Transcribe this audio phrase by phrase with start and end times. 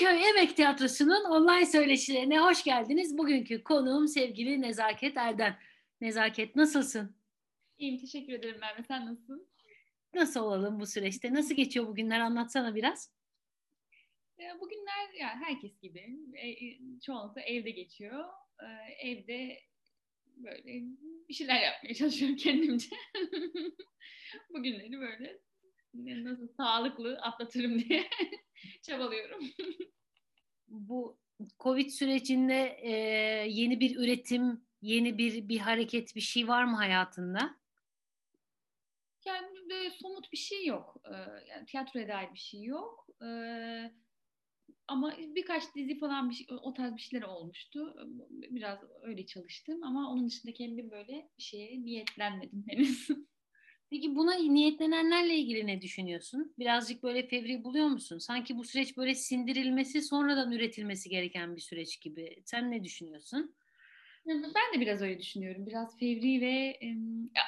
[0.00, 3.18] Kadıköy Emek Tiyatrosu'nun online söyleşilerine hoş geldiniz.
[3.18, 5.58] Bugünkü konuğum sevgili Nezaket Erden.
[6.00, 7.16] Nezaket nasılsın?
[7.78, 9.48] İyiyim teşekkür ederim Merve sen nasılsın?
[10.14, 11.34] Nasıl olalım bu süreçte?
[11.34, 13.12] Nasıl geçiyor bugünler anlatsana biraz.
[14.60, 18.24] Bugünler yani herkes gibi e, e, çoğunlukla evde geçiyor.
[18.62, 19.60] Ee, evde
[20.26, 20.82] böyle
[21.28, 22.96] bir şeyler yapmaya çalışıyorum kendimce.
[24.50, 25.40] Bugünleri böyle
[25.94, 28.10] nasıl sağlıklı atlatırım diye
[28.82, 29.44] çabalıyorum.
[30.68, 31.18] Bu
[31.60, 32.90] Covid sürecinde e,
[33.48, 37.60] yeni bir üretim, yeni bir bir hareket, bir şey var mı hayatında?
[39.24, 40.96] Yani böyle somut bir şey yok.
[41.04, 41.16] Ee,
[41.48, 43.06] yani tiyatroya dair bir şey yok.
[43.22, 43.92] Ee,
[44.88, 47.94] ama birkaç dizi falan bir şey, o tarz bir şeyler olmuştu.
[48.30, 53.08] Biraz öyle çalıştım ama onun dışında kendim böyle bir şeye niyetlenmedim henüz.
[53.90, 56.54] Peki buna niyetlenenlerle ilgili ne düşünüyorsun?
[56.58, 58.18] Birazcık böyle fevri buluyor musun?
[58.18, 62.42] Sanki bu süreç böyle sindirilmesi, sonradan üretilmesi gereken bir süreç gibi.
[62.44, 63.54] Sen ne düşünüyorsun?
[64.26, 65.66] Ben de biraz öyle düşünüyorum.
[65.66, 66.96] Biraz fevri ve e,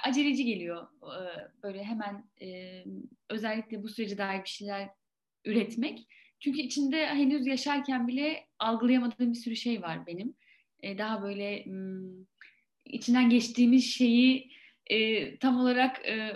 [0.05, 0.87] aceleci geliyor.
[1.03, 1.23] E,
[1.63, 2.85] böyle hemen e,
[3.29, 4.89] özellikle bu sürece dair bir şeyler
[5.45, 6.07] üretmek.
[6.41, 10.35] Çünkü içinde henüz yaşarken bile algılayamadığım bir sürü şey var benim.
[10.83, 12.03] E, daha böyle m,
[12.85, 14.53] içinden geçtiğimiz şeyi
[14.93, 16.33] e, tam olarak e,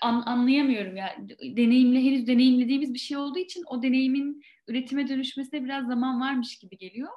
[0.00, 1.16] an, anlayamıyorum ya.
[1.18, 1.56] Yani.
[1.56, 6.78] Deneyimle henüz deneyimlediğimiz bir şey olduğu için o deneyimin üretime dönüşmesine biraz zaman varmış gibi
[6.78, 7.10] geliyor.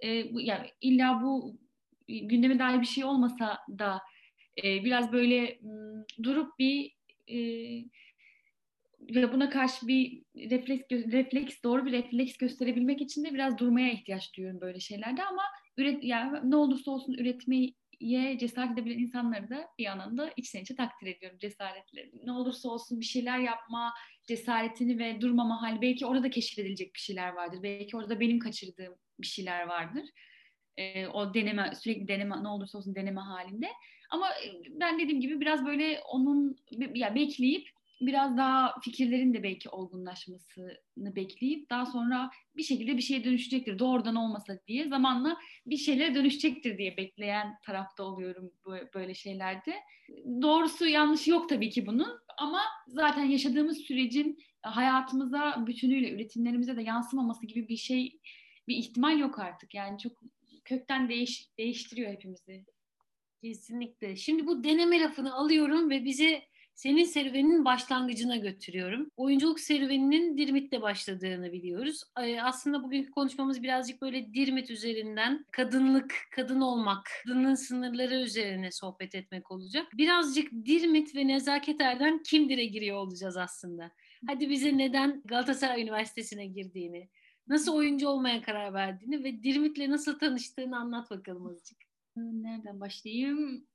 [0.00, 1.58] E, yani illa bu
[2.08, 4.00] gündeme dair bir şey olmasa da
[4.64, 6.92] e, biraz böyle m, durup bir
[7.28, 7.38] e,
[9.00, 14.36] ve buna karşı bir refleks, refleks doğru bir refleks gösterebilmek için de biraz durmaya ihtiyaç
[14.36, 15.42] duyuyorum böyle şeylerde ama
[15.76, 20.60] üret yani ne olursa olsun üretmeyi ye cesaret edebilen insanları da bir yandan da içten
[20.60, 22.26] içe takdir ediyorum cesaretlerini.
[22.26, 23.94] Ne olursa olsun bir şeyler yapma
[24.26, 25.82] cesaretini ve durmama hali.
[25.82, 27.58] Belki orada keşfedilecek bir şeyler vardır.
[27.62, 30.04] Belki orada benim kaçırdığım bir şeyler vardır.
[30.76, 33.68] Ee, o deneme, sürekli deneme, ne olursa olsun deneme halinde.
[34.10, 34.28] Ama
[34.70, 36.56] ben dediğim gibi biraz böyle onun
[36.94, 37.68] ya bekleyip
[38.00, 43.78] biraz daha fikirlerin de belki olgunlaşmasını bekleyip daha sonra bir şekilde bir şeye dönüşecektir.
[43.78, 45.36] Doğrudan olmasa diye zamanla
[45.66, 48.52] bir şeylere dönüşecektir diye bekleyen tarafta oluyorum
[48.94, 49.74] böyle şeylerde.
[50.42, 57.46] Doğrusu yanlışı yok tabii ki bunun ama zaten yaşadığımız sürecin hayatımıza bütünüyle üretimlerimize de yansımaması
[57.46, 58.20] gibi bir şey
[58.68, 59.74] bir ihtimal yok artık.
[59.74, 60.12] Yani çok
[60.64, 62.64] kökten değiş, değiştiriyor hepimizi.
[63.42, 64.16] Kesinlikle.
[64.16, 66.42] Şimdi bu deneme lafını alıyorum ve bize
[66.78, 69.10] senin serüveninin başlangıcına götürüyorum.
[69.16, 72.04] Oyunculuk serüveninin Dirmit'te başladığını biliyoruz.
[72.42, 79.50] Aslında bugünkü konuşmamız birazcık böyle Dirmit üzerinden kadınlık, kadın olmak, kadının sınırları üzerine sohbet etmek
[79.50, 79.86] olacak.
[79.94, 83.90] Birazcık Dirmit ve Nezaket Erden kimdir'e giriyor olacağız aslında.
[84.26, 87.08] Hadi bize neden Galatasaray Üniversitesi'ne girdiğini,
[87.48, 91.78] nasıl oyuncu olmaya karar verdiğini ve Dirmit'le nasıl tanıştığını anlat bakalım azıcık.
[92.16, 93.66] Nereden başlayayım?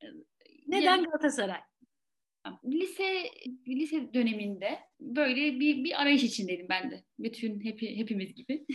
[0.67, 1.59] Neden Galatasaray?
[2.65, 3.29] Lise
[3.67, 7.03] lise döneminde böyle bir bir arayış içindeydim ben de.
[7.19, 8.65] Bütün hep, hepimiz gibi.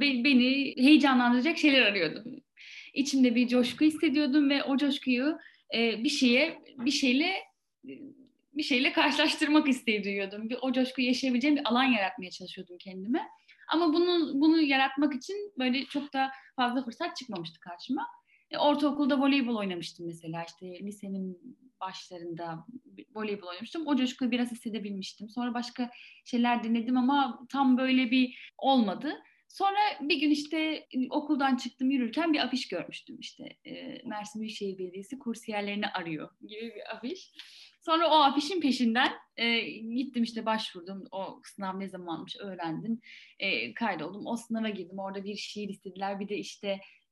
[0.00, 2.24] Beni heyecanlandıracak şeyler arıyordum.
[2.94, 5.38] İçimde bir coşku hissediyordum ve o coşkuyu
[5.74, 7.34] e, bir şeye bir şeyle
[8.52, 10.50] bir şeyle karşılaştırmak isteği duyuyordum.
[10.50, 13.28] Bir, o coşkuyu yaşayabileceğim bir alan yaratmaya çalışıyordum kendime.
[13.72, 18.06] Ama bunu bunu yaratmak için böyle çok da fazla fırsat çıkmamıştı karşıma.
[18.50, 22.66] E, ortaokulda voleybol oynamıştım mesela işte lisenin başlarında
[23.14, 23.86] voleybol oynamıştım.
[23.86, 25.28] O coşkuyu biraz hissedebilmiştim.
[25.28, 25.90] Sonra başka
[26.24, 29.14] şeyler denedim ama tam böyle bir olmadı.
[29.48, 33.56] Sonra bir gün işte okuldan çıktım yürürken bir afiş görmüştüm işte
[34.04, 37.32] Mersin Büyükşehir Belediyesi kursiyerlerini arıyor gibi bir afiş.
[37.80, 41.04] Sonra o afişin peşinden e, gittim işte başvurdum.
[41.12, 43.00] O sınav ne zamanmış öğrendim.
[43.38, 44.26] E, kaydoldum.
[44.26, 44.98] O sınava girdim.
[44.98, 46.20] Orada bir şiir istediler.
[46.20, 46.68] Bir de işte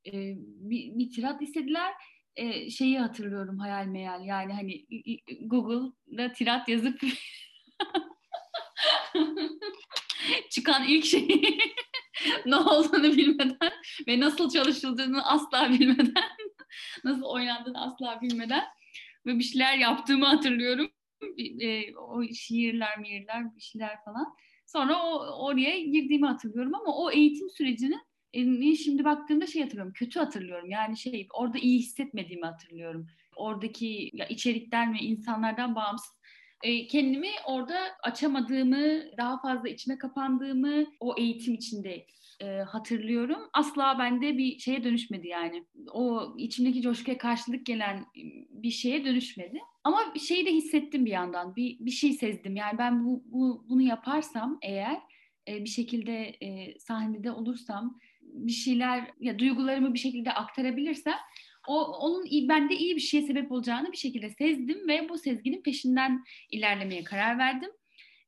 [0.07, 1.93] e, bir, bir tirat istediler.
[2.37, 4.87] E, şeyi hatırlıyorum hayal meyal yani hani
[5.41, 7.01] Google'da tirat yazıp
[10.51, 11.29] çıkan ilk şey
[12.47, 13.73] ne olduğunu bilmeden
[14.09, 16.31] ve nasıl çalışıldığını asla bilmeden
[17.05, 18.65] nasıl oynandığını asla bilmeden
[19.27, 20.91] ve bir şeyler yaptığımı hatırlıyorum.
[21.61, 24.37] E, o şiirler, miirler, bir şeyler falan.
[24.67, 28.01] Sonra o oraya girdiğimi hatırlıyorum ama o eğitim sürecinin
[28.77, 30.71] şimdi baktığımda şey hatırlıyorum, kötü hatırlıyorum.
[30.71, 33.07] Yani şey orada iyi hissetmediğimi hatırlıyorum.
[33.37, 36.17] Oradaki ya içerikten ve insanlardan bağımsız
[36.63, 42.07] e, kendimi orada açamadığımı, daha fazla içime kapandığımı o eğitim içinde
[42.41, 43.39] e, hatırlıyorum.
[43.53, 45.65] Asla bende bir şeye dönüşmedi yani.
[45.93, 48.07] O içimdeki coşkuya karşılık gelen
[48.51, 49.61] bir şeye dönüşmedi.
[49.85, 51.57] Ama şeyi de hissettim bir yandan.
[51.57, 52.57] Bir, bir şey sezdim.
[52.57, 55.01] Yani ben bu, bu bunu yaparsam eğer
[55.49, 57.99] e, bir şekilde e, sahnede olursam,
[58.37, 61.19] bir şeyler ya duygularımı bir şekilde aktarabilirsem
[61.67, 66.25] o onun bende iyi bir şeye sebep olacağını bir şekilde sezdim ve bu sezginin peşinden
[66.51, 67.71] ilerlemeye karar verdim.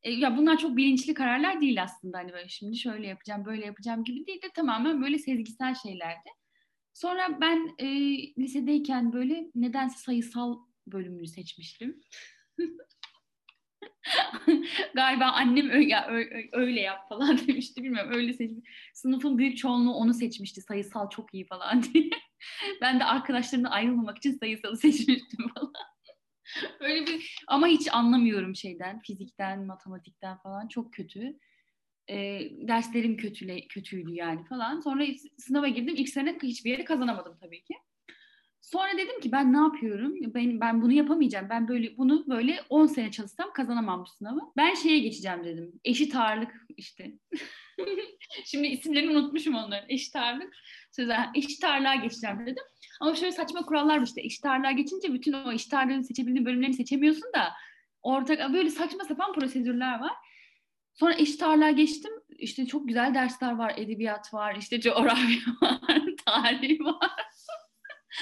[0.02, 4.04] E, ya bunlar çok bilinçli kararlar değil aslında hani böyle şimdi şöyle yapacağım, böyle yapacağım
[4.04, 6.28] gibi değil de tamamen böyle sezgisel şeylerdi.
[6.94, 7.86] Sonra ben e,
[8.38, 12.00] lisedeyken böyle nedense sayısal bölümünü seçmiştim.
[14.94, 15.96] Galiba annem öyle,
[16.52, 18.70] öyle yap falan demişti bilmiyorum öyle seçmiş.
[18.94, 22.10] Sınıfın büyük çoğunluğu onu seçmişti sayısal çok iyi falan diye.
[22.80, 25.72] ben de arkadaşlarımla ayrılmamak için sayısalı seçmiştim falan.
[26.80, 31.38] Öyle bir ama hiç anlamıyorum şeyden, fizikten, matematikten falan çok kötü.
[32.10, 34.80] E, derslerim kötüle, kötüydü yani falan.
[34.80, 35.04] Sonra
[35.38, 35.94] sınava girdim.
[35.96, 37.74] İlk sene hiçbir yere kazanamadım tabii ki.
[38.60, 40.14] Sonra dedim ki ben ne yapıyorum?
[40.34, 41.46] Ben, ben bunu yapamayacağım.
[41.50, 44.40] Ben böyle bunu böyle 10 sene çalışsam kazanamam bu sınavı.
[44.56, 45.72] Ben şeye geçeceğim dedim.
[45.84, 47.12] Eşit ağırlık işte.
[48.44, 49.90] Şimdi isimlerini unutmuşum onların.
[49.90, 50.54] Eşit ağırlık.
[50.90, 51.28] Sözler.
[51.34, 52.64] Eşit ağırlığa geçeceğim dedim.
[53.00, 54.20] Ama şöyle saçma kurallar var işte.
[54.20, 57.52] Eşit ağırlığa geçince bütün o eşit ağırlığını seçebildiğin bölümlerini seçemiyorsun da
[58.02, 60.12] ortak böyle saçma sapan prosedürler var.
[60.94, 62.12] Sonra eşit ağırlığa geçtim.
[62.38, 63.74] İşte çok güzel dersler var.
[63.76, 67.27] Edebiyat var, işte coğrafya var, tarih var.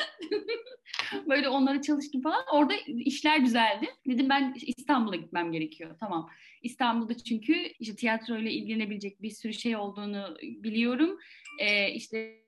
[1.28, 2.44] Böyle onları çalıştım falan.
[2.52, 3.86] Orada işler güzeldi.
[4.06, 5.96] Dedim ben İstanbul'a gitmem gerekiyor.
[6.00, 6.30] Tamam.
[6.62, 11.18] İstanbul'da çünkü işte tiyatro ile ilgilenebilecek bir sürü şey olduğunu biliyorum.
[11.60, 12.42] Ee, işte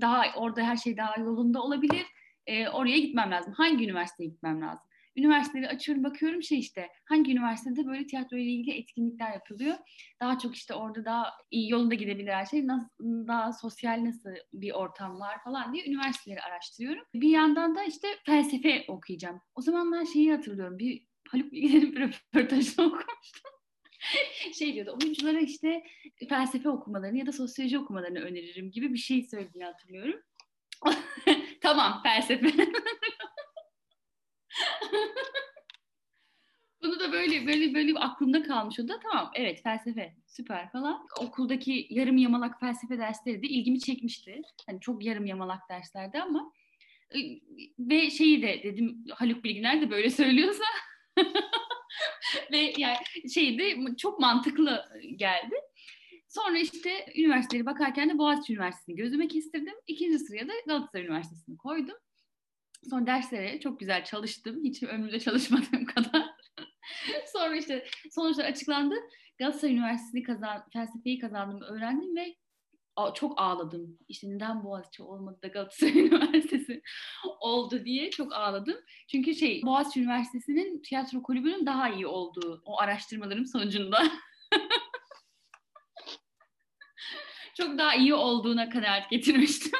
[0.00, 2.06] daha orada her şey daha yolunda olabilir.
[2.46, 3.52] Ee, oraya gitmem lazım.
[3.52, 4.86] Hangi üniversiteye gitmem lazım?
[5.16, 9.74] Üniversiteleri açıyorum bakıyorum şey işte hangi üniversitede böyle tiyatro ile ilgili etkinlikler yapılıyor.
[10.20, 12.66] Daha çok işte orada daha iyi yolunda gidebilir her şey.
[12.66, 12.88] Nasıl,
[13.28, 17.04] daha sosyal nasıl bir ortam var falan diye üniversiteleri araştırıyorum.
[17.14, 19.40] Bir yandan da işte felsefe okuyacağım.
[19.54, 20.78] O zaman ben şeyi hatırlıyorum.
[20.78, 23.50] Bir Haluk Bilginer'in bir röportajını okumuştum.
[24.58, 25.82] şey diyordu oyunculara işte
[26.28, 30.20] felsefe okumalarını ya da sosyoloji okumalarını öneririm gibi bir şey söylediğini hatırlıyorum.
[31.60, 32.52] tamam felsefe.
[36.82, 41.06] Bunu da böyle böyle böyle aklımda kalmış o da tamam evet felsefe süper falan.
[41.20, 44.42] Okuldaki yarım yamalak felsefe dersleri de ilgimi çekmişti.
[44.66, 46.52] Hani çok yarım yamalak derslerdi ama
[47.78, 50.64] ve şeyi de dedim Haluk Bilginer de böyle söylüyorsa
[52.52, 52.96] ve yani
[53.34, 54.84] şey de çok mantıklı
[55.16, 55.54] geldi.
[56.28, 59.74] Sonra işte üniversiteleri bakarken de Boğaziçi Üniversitesi'ni gözüme kestirdim.
[59.86, 61.96] İkinci sıraya da Galatasaray Üniversitesi'ni koydum.
[62.90, 64.60] Sonra derslere çok güzel çalıştım.
[64.64, 66.26] Hiç ömrümde çalışmadığım kadar.
[67.32, 68.94] Sonra işte sonuçlar açıklandı.
[69.38, 72.36] Galatasaray Üniversitesi'ni kazan, felsefeyi kazandığımı öğrendim ve
[73.14, 73.98] çok ağladım.
[74.08, 76.82] İşte neden Boğaziçi olmadı da Galatasaray Üniversitesi
[77.40, 78.76] oldu diye çok ağladım.
[79.08, 83.98] Çünkü şey Boğaziçi Üniversitesi'nin tiyatro kulübünün daha iyi olduğu o araştırmalarım sonucunda
[87.54, 89.72] çok daha iyi olduğuna kanaat getirmiştim.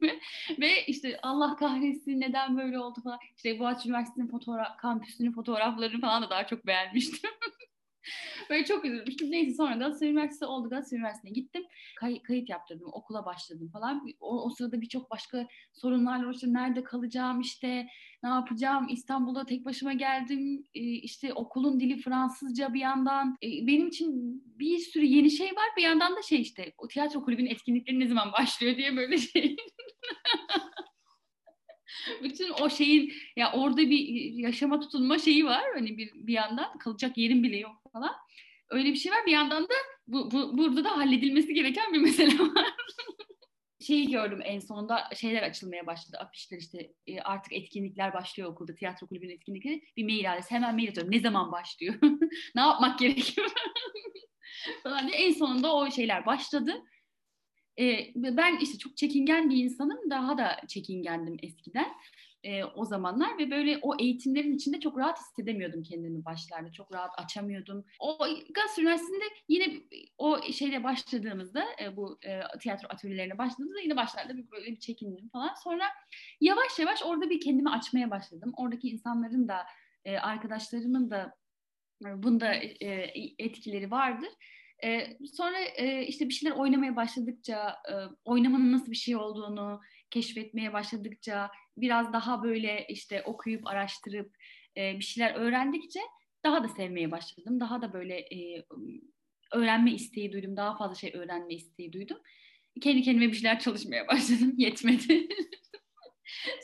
[0.58, 3.18] ve, işte Allah kahretsin neden böyle oldu falan.
[3.36, 7.30] İşte Boğaziçi Üniversitesi'nin fotoğraf, kampüsünün fotoğraflarını falan da daha çok beğenmiştim.
[8.50, 9.30] Böyle çok üzülmüştüm.
[9.30, 10.68] Neyse sonra Galatasaray Üniversitesi oldu.
[10.68, 11.62] Galatasaray Üniversitesi'ne gittim.
[11.96, 12.88] Kay- kayıt yaptırdım.
[12.92, 14.06] Okula başladım falan.
[14.20, 16.54] O, o sırada birçok başka sorunlarla uğraştım.
[16.54, 17.86] Nerede kalacağım işte
[18.22, 18.86] ne yapacağım?
[18.90, 20.64] İstanbul'da tek başıma geldim.
[20.74, 23.36] Ee, işte okulun dili Fransızca bir yandan.
[23.42, 25.68] Ee, benim için bir sürü yeni şey var.
[25.76, 29.56] Bir yandan da şey işte o tiyatro kulübünün etkinlikleri ne zaman başlıyor diye böyle şey.
[32.22, 37.18] bütün o şeyin ya orada bir yaşama tutunma şeyi var hani bir, bir yandan kalacak
[37.18, 38.14] yerim bile yok falan.
[38.70, 39.74] Öyle bir şey var bir yandan da
[40.06, 42.66] bu, bu burada da halledilmesi gereken bir mesele var.
[43.80, 46.16] şeyi gördüm en sonunda şeyler açılmaya başladı.
[46.20, 48.74] Afişler işte e, artık etkinlikler başlıyor okulda.
[48.74, 49.82] Tiyatro kulübünün etkinlikleri.
[49.96, 50.50] Bir mail adresi.
[50.50, 51.12] Hemen mail atıyorum.
[51.12, 51.94] Ne zaman başlıyor?
[52.54, 53.50] ne yapmak gerekiyor?
[54.82, 55.18] falan diye.
[55.18, 56.82] En sonunda o şeyler başladı.
[57.78, 60.10] E, ben işte çok çekingen bir insanım.
[60.10, 61.88] Daha da çekingendim eskiden
[62.46, 66.72] e, o zamanlar ve böyle o eğitimlerin içinde çok rahat hissedemiyordum kendimi başlarda.
[66.72, 67.84] Çok rahat açamıyordum.
[68.00, 68.18] O
[68.54, 69.82] Galatasaray Üniversitesi'nde yine
[70.18, 75.28] o şeyle başladığımızda e, bu e, tiyatro atölyelerine başladığımızda yine başlarda bir, böyle bir çekindim
[75.28, 75.54] falan.
[75.64, 75.84] Sonra
[76.40, 78.52] yavaş yavaş orada bir kendimi açmaya başladım.
[78.56, 79.66] Oradaki insanların da
[80.04, 81.34] e, arkadaşlarımın da
[82.04, 84.28] bunda e, etkileri vardır.
[84.84, 89.80] E, sonra e, işte bir şeyler oynamaya başladıkça, e, oynamanın nasıl bir şey olduğunu
[90.10, 94.36] keşfetmeye başladıkça, biraz daha böyle işte okuyup araştırıp
[94.76, 96.00] e, bir şeyler öğrendikçe
[96.44, 97.60] daha da sevmeye başladım.
[97.60, 98.64] Daha da böyle e,
[99.52, 102.18] öğrenme isteği duydum, daha fazla şey öğrenme isteği duydum.
[102.80, 105.28] Kendi kendime bir şeyler çalışmaya başladım, yetmedi.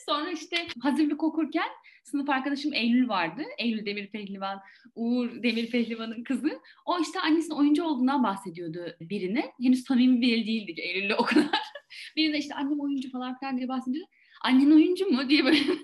[0.07, 1.69] Sonra işte hazırlık okurken
[2.02, 3.42] Sınıf arkadaşım Eylül vardı.
[3.59, 4.61] Eylül Demir Pehlivan,
[4.94, 6.61] Uğur Demir Pehlivan'ın kızı.
[6.87, 9.52] O işte annesinin oyuncu olduğundan bahsediyordu birine.
[9.62, 11.61] Henüz samimi bir el değildik Eylül'le o kadar.
[12.16, 14.11] birine işte annem oyuncu falan filan diye bahsediyordu.
[14.44, 15.59] Annen oyuncu mu diye böyle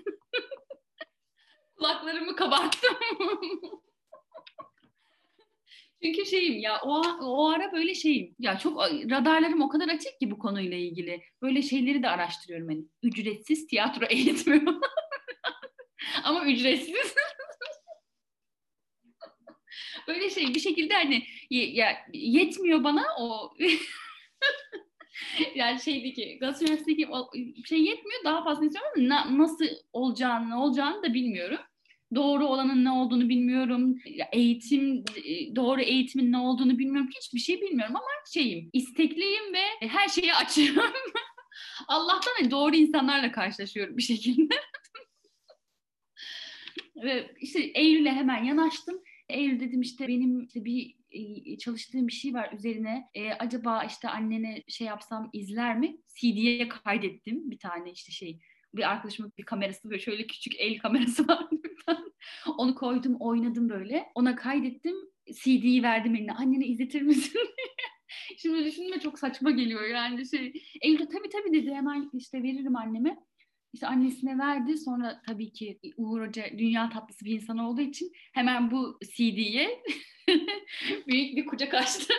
[1.77, 2.97] kulaklarımı kabarttım.
[6.03, 10.31] Çünkü şeyim ya o, o ara böyle şeyim ya çok radarlarım o kadar açık ki
[10.31, 11.21] bu konuyla ilgili.
[11.41, 14.65] Böyle şeyleri de araştırıyorum hani ücretsiz tiyatro eğitimi
[16.23, 17.15] ama ücretsiz.
[20.07, 23.53] böyle şey bir şekilde hani ya, yetmiyor bana o
[25.55, 31.03] yani şeydeki Galatasaray Üniversitesi'ndeki şey yetmiyor daha fazla istiyorum ama na, nasıl olacağını ne olacağını
[31.03, 31.59] da bilmiyorum
[32.15, 33.97] doğru olanın ne olduğunu bilmiyorum.
[34.31, 37.09] Eğitim, e, doğru eğitimin ne olduğunu bilmiyorum.
[37.21, 40.93] Hiçbir şey bilmiyorum ama şeyim, istekliyim ve her şeyi açıyorum.
[41.87, 44.55] Allah'tan hani doğru insanlarla karşılaşıyorum bir şekilde.
[47.03, 49.01] Ve işte Eylül'e hemen yanaştım.
[49.29, 53.09] Eylül dedim işte benim işte bir e, çalıştığım bir şey var üzerine.
[53.13, 55.97] E, acaba işte annene şey yapsam izler mi?
[56.15, 58.39] CD'ye kaydettim bir tane işte şey
[58.73, 61.55] bir arkadaşımın bir kamerası böyle şöyle küçük el kamerası vardı.
[62.57, 64.05] Onu koydum oynadım böyle.
[64.15, 64.95] Ona kaydettim.
[65.43, 66.33] CD'yi verdim eline.
[66.33, 67.39] Annene izletir misin
[68.37, 70.53] Şimdi düşünme çok saçma geliyor yani şey.
[70.81, 73.17] Eylül tabii tabii dedi hemen işte veririm anneme.
[73.73, 74.77] İşte annesine verdi.
[74.77, 79.83] Sonra tabii ki Uğur Hoca dünya tatlısı bir insan olduğu için hemen bu CD'ye
[81.07, 82.13] büyük bir kucak açtı.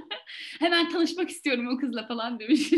[0.58, 2.72] hemen tanışmak istiyorum o kızla falan demiş.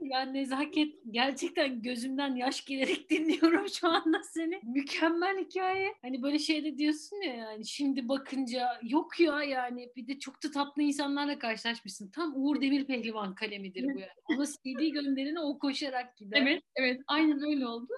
[0.00, 4.60] Ya nezaket gerçekten gözümden yaş gelerek dinliyorum şu anda seni.
[4.62, 5.94] Mükemmel hikaye.
[6.02, 10.50] Hani böyle şeyde diyorsun ya yani şimdi bakınca yok ya yani bir de çok da
[10.50, 12.10] tatlı insanlarla karşılaşmışsın.
[12.10, 14.10] Tam Uğur Demir Pehlivan kalemidir bu yani.
[14.30, 16.42] Ona CD gönderine o koşarak gider.
[16.42, 17.92] Evet evet aynen öyle oldu.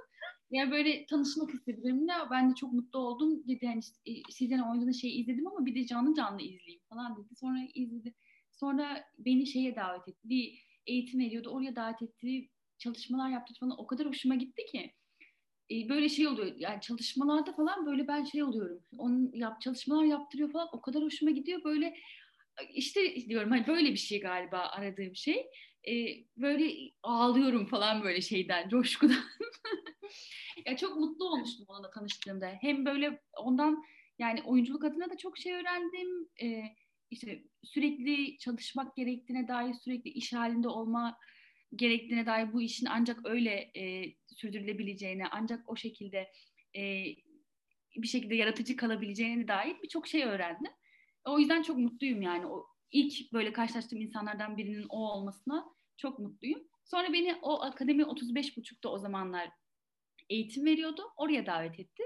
[0.50, 2.12] Yani böyle tanışmak istedi benimle.
[2.30, 3.48] Ben de çok mutlu oldum.
[3.48, 7.16] Dedi hani işte, e, sizden oynadığınız şeyi izledim ama bir de canlı canlı izleyeyim falan
[7.16, 7.34] dedi.
[7.36, 8.14] Sonra izledi.
[8.50, 10.28] Sonra beni şeye davet etti.
[10.28, 11.50] Bir eğitim veriyordu.
[11.50, 14.94] Oraya davet ettiği çalışmalar yaptı falan o kadar hoşuma gitti ki.
[15.70, 18.84] E, böyle şey oluyor yani çalışmalarda falan böyle ben şey oluyorum.
[18.98, 21.94] Onun yap çalışmalar yaptırıyor falan o kadar hoşuma gidiyor böyle
[22.74, 25.46] işte diyorum hani böyle bir şey galiba aradığım şey.
[25.88, 25.92] E,
[26.36, 29.24] böyle ağlıyorum falan böyle şeyden, coşkudan.
[30.66, 32.46] ya çok mutlu olmuştum onunla tanıştığımda.
[32.60, 33.84] Hem böyle ondan
[34.18, 36.28] yani oyunculuk adına da çok şey öğrendim.
[36.42, 36.62] E,
[37.10, 41.18] işte sürekli çalışmak gerektiğine dair, sürekli iş halinde olma
[41.76, 46.32] gerektiğine dair bu işin ancak öyle e, sürdürülebileceğine, ancak o şekilde
[46.76, 47.04] e,
[47.96, 50.72] bir şekilde yaratıcı kalabileceğine dair birçok şey öğrendim.
[51.24, 52.46] O yüzden çok mutluyum yani.
[52.46, 56.60] O ilk böyle karşılaştığım insanlardan birinin o olmasına çok mutluyum.
[56.84, 59.50] Sonra beni o akademi 35.5'ta o zamanlar
[60.28, 61.02] eğitim veriyordu.
[61.16, 62.02] Oraya davet etti.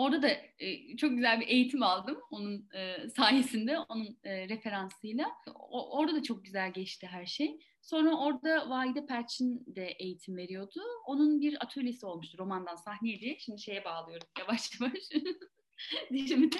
[0.00, 0.28] Orada da
[0.58, 5.26] e, çok güzel bir eğitim aldım onun e, sayesinde, onun e, referansıyla.
[5.54, 7.58] O, orada da çok güzel geçti her şey.
[7.82, 10.80] Sonra orada Vahide Perçin de eğitim veriyordu.
[11.06, 13.38] Onun bir atölyesi olmuştu romandan sahneye diye.
[13.38, 14.94] Şimdi şeye bağlıyorum yavaş yavaş.
[16.12, 16.58] dişimi de.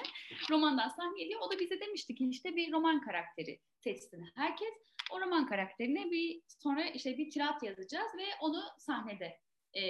[0.50, 1.38] Romandan sahneye diye.
[1.38, 4.74] O da bize demişti ki işte bir roman karakteri seçsin herkes.
[5.12, 9.38] O roman karakterine bir sonra işte bir tirat yazacağız ve onu sahnede
[9.76, 9.82] e,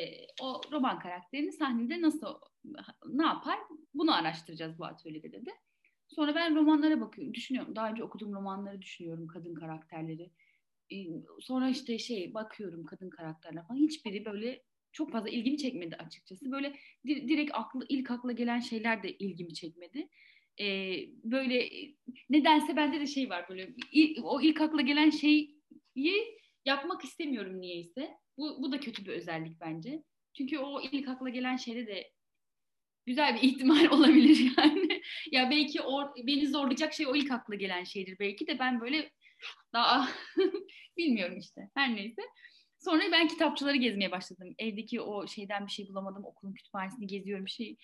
[0.43, 2.35] o roman karakterini sahnede nasıl
[3.07, 3.59] ne yapar
[3.95, 5.51] bunu araştıracağız bu atölyede dedi.
[6.09, 7.77] Sonra ben romanlara bakıyorum, düşünüyorum.
[7.77, 10.31] Daha önce okuduğum romanları düşünüyorum, kadın karakterleri.
[10.93, 10.97] E,
[11.41, 13.79] sonra işte şey bakıyorum kadın karakterler falan.
[13.79, 16.51] Hiçbiri böyle çok fazla ilgimi çekmedi açıkçası.
[16.51, 20.09] Böyle direkt aklı, ilk akla gelen şeyler de ilgimi çekmedi.
[20.61, 21.71] Ee, böyle
[22.31, 23.75] nedense bende de şey var böyle
[24.23, 25.61] o ilk akla gelen şeyi
[26.65, 28.11] yapmak istemiyorum niyeyse.
[28.41, 30.03] Bu, bu da kötü bir özellik bence.
[30.37, 32.11] Çünkü o ilk akla gelen şeyde de
[33.07, 35.03] güzel bir ihtimal olabilir yani.
[35.33, 39.11] ya belki o, beni zorlayacak şey o ilk akla gelen şeydir belki de ben böyle
[39.73, 40.09] daha
[40.97, 42.23] bilmiyorum işte her neyse.
[42.79, 44.55] Sonra ben kitapçıları gezmeye başladım.
[44.59, 46.25] Evdeki o şeyden bir şey bulamadım.
[46.25, 47.77] Okulun kütüphanesini geziyorum şey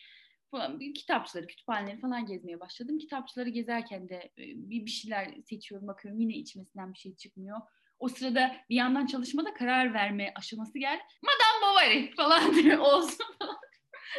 [0.50, 0.78] falan.
[0.78, 2.98] Kitapçıları, kütüphaneleri falan gezmeye başladım.
[2.98, 6.20] Kitapçıları gezerken de e, bir, bir şeyler seçiyorum, bakıyorum.
[6.20, 7.60] Yine içmesinden bir şey çıkmıyor.
[7.98, 11.02] O sırada bir yandan çalışmada karar verme aşaması geldi.
[11.22, 13.26] Madame Bovary falan diye olsun.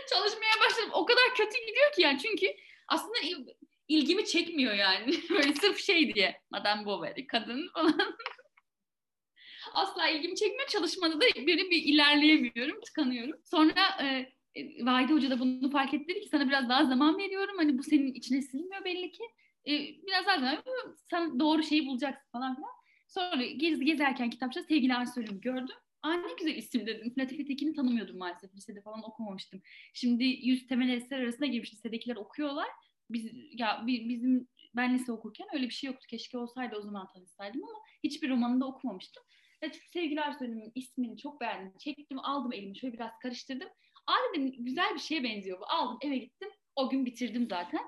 [0.10, 0.90] Çalışmaya başladım.
[0.94, 2.48] O kadar kötü gidiyor ki yani çünkü
[2.88, 3.36] aslında il,
[3.88, 5.14] ilgimi çekmiyor yani.
[5.30, 6.42] Böyle sırf şey diye.
[6.50, 8.18] Madame Bovary kadın falan.
[9.74, 10.68] Asla ilgimi çekmiyor.
[10.68, 13.40] Çalışmada da böyle bir ilerleyemiyorum, tıkanıyorum.
[13.44, 14.06] Sonra e,
[14.56, 17.58] e Vahide Hoca da bunu fark etti ki sana biraz daha zaman veriyorum.
[17.58, 19.24] Hani bu senin içine silmiyor belli ki.
[19.68, 19.72] E,
[20.08, 20.64] biraz daha zaman
[21.10, 22.77] sen doğru şeyi bulacaksın falan filan.
[23.08, 25.76] Sonra gez, gezerken kitapçıda sevgili Arsölüm'ü gördüm.
[26.02, 27.14] Aa ne güzel isim dedim.
[27.18, 28.56] Latife Tekin'i tanımıyordum maalesef.
[28.56, 29.62] Lisede falan okumamıştım.
[29.94, 31.74] Şimdi yüz temel eser arasına girmiş.
[31.74, 32.68] Lisedekiler okuyorlar.
[33.10, 36.06] Biz, ya bizim ben lise okurken öyle bir şey yoktu.
[36.10, 39.24] Keşke olsaydı o zaman tanışsaydım ama hiçbir romanında okumamıştım.
[39.64, 41.78] Latife Sevgili Arzu'nun ismini çok beğendim.
[41.78, 43.70] Çektim aldım elimi şöyle biraz karıştırdım.
[44.08, 45.66] Aa dedim güzel bir şeye benziyor bu.
[45.66, 46.50] Aldım eve gittim.
[46.76, 47.82] O gün bitirdim zaten.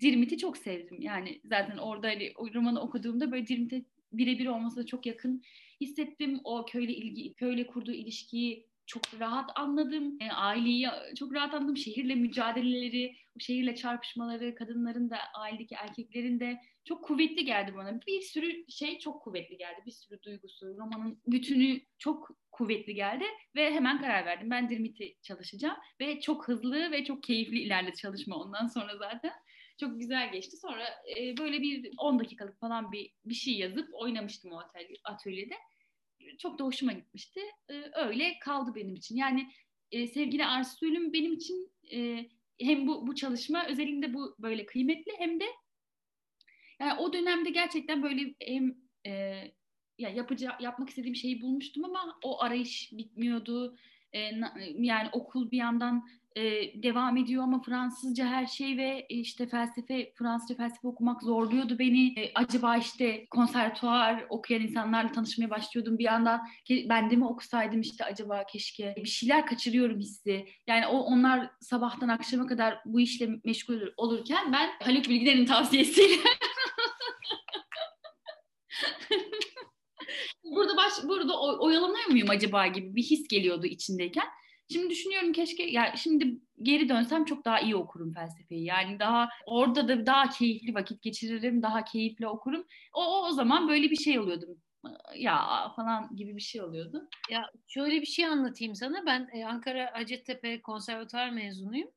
[0.00, 1.00] Dirmit'i çok sevdim.
[1.00, 5.42] Yani zaten orada hani, romanı okuduğumda böyle Dirmit'e birebir olmasına çok yakın
[5.80, 6.40] hissettim.
[6.44, 10.16] O köyle ilgi, köyle kurduğu ilişkiyi çok rahat anladım.
[10.20, 10.88] E, aileyi
[11.18, 11.76] çok rahat anladım.
[11.76, 18.00] Şehirle mücadeleleri, şehirle çarpışmaları, kadınların da ailedeki erkeklerin de çok kuvvetli geldi bana.
[18.06, 19.80] Bir sürü şey çok kuvvetli geldi.
[19.86, 23.24] Bir sürü duygusu, romanın bütünü çok kuvvetli geldi
[23.56, 24.50] ve hemen karar verdim.
[24.50, 29.32] Ben Dirmit'i çalışacağım ve çok hızlı ve çok keyifli ilerledi çalışma ondan sonra zaten.
[29.80, 30.56] Çok güzel geçti.
[30.56, 30.84] Sonra
[31.18, 34.60] e, böyle bir 10 dakikalık falan bir bir şey yazıp oynamıştım o
[35.04, 35.54] atölyede.
[36.38, 37.40] Çok da hoşuma gitmişti.
[37.68, 39.16] E, öyle kaldı benim için.
[39.16, 39.50] Yani
[39.92, 42.28] e, sevgili Arsul'üm benim için e,
[42.60, 45.44] hem bu bu çalışma özelinde bu böyle kıymetli hem de
[46.80, 48.74] yani o dönemde gerçekten böyle hem
[49.06, 49.12] e,
[49.98, 53.76] ya yapacağı yapmak istediğim şeyi bulmuştum ama o arayış bitmiyordu.
[54.12, 54.30] E,
[54.74, 56.42] yani okul bir yandan e,
[56.82, 62.20] devam ediyor ama Fransızca her şey ve e, işte felsefe, Fransızca felsefe okumak zorluyordu beni.
[62.20, 66.40] E, acaba işte konservatuar okuyan insanlarla tanışmaya başlıyordum bir yandan.
[66.70, 70.46] Ben de mi okusaydım işte acaba keşke bir şeyler kaçırıyorum hissi.
[70.66, 76.16] Yani o onlar sabahtan akşama kadar bu işle meşgul olurken ben Haluk Bilginer'in tavsiyesiyle
[80.44, 84.26] burada baş burada oyalanıyor muyum acaba gibi bir his geliyordu içindeyken.
[84.72, 88.64] Şimdi düşünüyorum keşke ya şimdi geri dönsem çok daha iyi okurum felsefeyi.
[88.64, 92.66] Yani daha orada da daha keyifli vakit geçiririm, daha keyifli okurum.
[92.94, 94.62] O o, o zaman böyle bir şey oluyordum
[95.16, 97.08] ya falan gibi bir şey oluyordu.
[97.30, 99.06] Ya şöyle bir şey anlatayım sana.
[99.06, 101.90] Ben e, Ankara Hacettepe Konservatuar mezunuyum.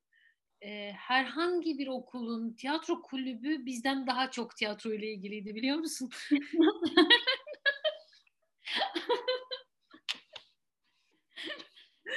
[0.61, 6.09] E, herhangi bir okulun tiyatro kulübü bizden daha çok tiyatro ile ilgiliydi biliyor musun?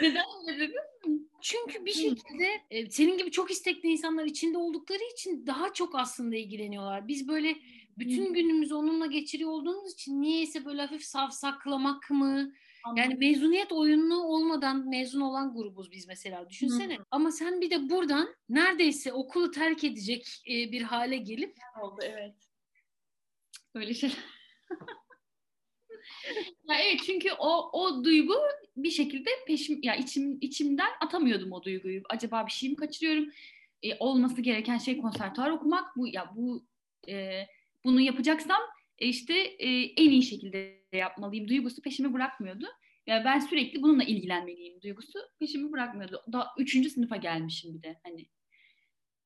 [0.03, 1.31] Neden öyle dedin?
[1.41, 6.37] Çünkü bir şekilde e, senin gibi çok istekli insanlar içinde oldukları için daha çok aslında
[6.37, 7.09] ilgileniyorlar.
[7.09, 7.57] Biz böyle
[7.99, 12.53] bütün günümüzü onunla geçiriyor olduğumuz için niyeyse böyle hafif savsaklamak mı?
[12.97, 16.97] Yani mezuniyet oyunu olmadan mezun olan grubuz biz mesela düşünsene.
[16.97, 17.05] Hı.
[17.11, 22.35] Ama sen bir de buradan neredeyse okulu terk edecek e, bir hale gelip oldu evet.
[23.75, 24.13] Öyle şey.
[26.69, 28.35] ya evet çünkü o o duygu
[28.77, 32.03] bir şekilde peşim ya içim içimden atamıyordum o duyguyu.
[32.09, 33.31] Acaba bir şey mi kaçırıyorum?
[33.83, 35.97] E, olması gereken şey konservatuar okumak.
[35.97, 36.67] Bu ya bu
[37.09, 37.47] e,
[37.85, 38.61] bunu yapacaksam
[38.99, 42.67] e, işte e, en iyi şekilde yapmalıyım duygusu peşimi bırakmıyordu.
[43.07, 46.23] Ya ben sürekli bununla ilgilenmeliyim duygusu peşimi bırakmıyordu.
[46.33, 48.27] Daha üçüncü sınıfa gelmişim bir de hani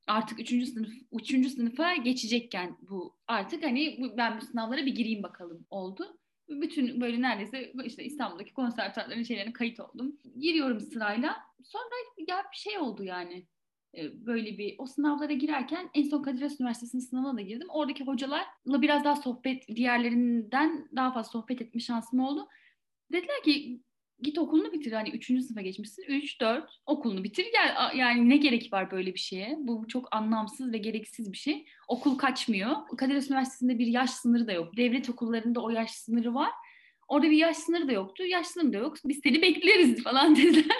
[0.06, 5.66] artık üçüncü sınıf üçüncü sınıfa geçecekken bu artık hani ben bu sınavlara bir gireyim bakalım
[5.70, 6.19] oldu
[6.50, 10.18] bütün böyle neredeyse işte İstanbul'daki konservatuarların şeylerine kayıt oldum.
[10.38, 11.36] Giriyorum sırayla.
[11.64, 11.94] Sonra
[12.28, 13.46] ya bir şey oldu yani.
[13.96, 17.68] Ee, böyle bir o sınavlara girerken en son Kadir Üniversitesi'nin sınavına da girdim.
[17.70, 22.48] Oradaki hocalarla biraz daha sohbet diğerlerinden daha fazla sohbet etme şansım oldu.
[23.12, 23.82] Dediler ki
[24.22, 24.92] git okulunu bitir.
[24.92, 26.02] Hani üçüncü sınıfa geçmişsin.
[26.08, 27.46] Üç, dört okulunu bitir.
[27.52, 27.96] Gel.
[27.96, 29.56] Yani ne gerek var böyle bir şeye?
[29.58, 31.66] Bu çok anlamsız ve gereksiz bir şey.
[31.88, 32.70] Okul kaçmıyor.
[32.98, 34.76] Kadir Üniversitesi'nde bir yaş sınırı da yok.
[34.76, 36.50] Devlet okullarında o yaş sınırı var.
[37.08, 38.24] Orada bir yaş sınırı da yoktu.
[38.24, 38.96] Yaş sınırı da yok.
[39.04, 40.76] Biz seni bekleriz falan dediler.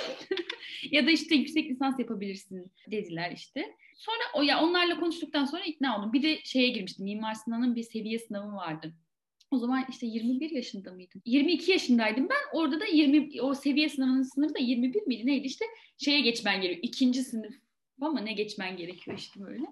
[0.90, 3.76] ya da işte yüksek lisans yapabilirsin dediler işte.
[3.96, 6.12] Sonra o ya onlarla konuştuktan sonra ikna oldum.
[6.12, 7.04] Bir de şeye girmiştim.
[7.04, 8.94] Mimar Sinan'ın bir seviye sınavı vardı.
[9.52, 11.22] O zaman işte 21 yaşında mıydım?
[11.24, 12.58] 22 yaşındaydım ben.
[12.58, 15.64] Orada da 20 o seviye sınavının sınırı da 21 miydi neydi işte
[15.98, 16.84] şeye geçmen gerekiyor.
[16.84, 17.54] İkinci sınıf
[18.00, 19.64] ama ne geçmen gerekiyor işte böyle.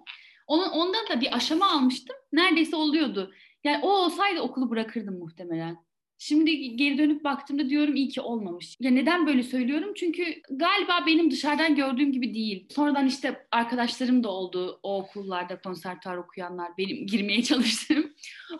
[0.47, 2.15] Onun, ondan da bir aşama almıştım.
[2.33, 3.33] Neredeyse oluyordu.
[3.63, 5.77] Yani o olsaydı okulu bırakırdım muhtemelen.
[6.23, 8.77] Şimdi geri dönüp baktığımda diyorum iyi ki olmamış.
[8.79, 9.93] Ya neden böyle söylüyorum?
[9.95, 12.67] Çünkü galiba benim dışarıdan gördüğüm gibi değil.
[12.69, 16.71] Sonradan işte arkadaşlarım da oldu o okullarda konservatuar okuyanlar.
[16.77, 18.13] Benim girmeye çalıştığım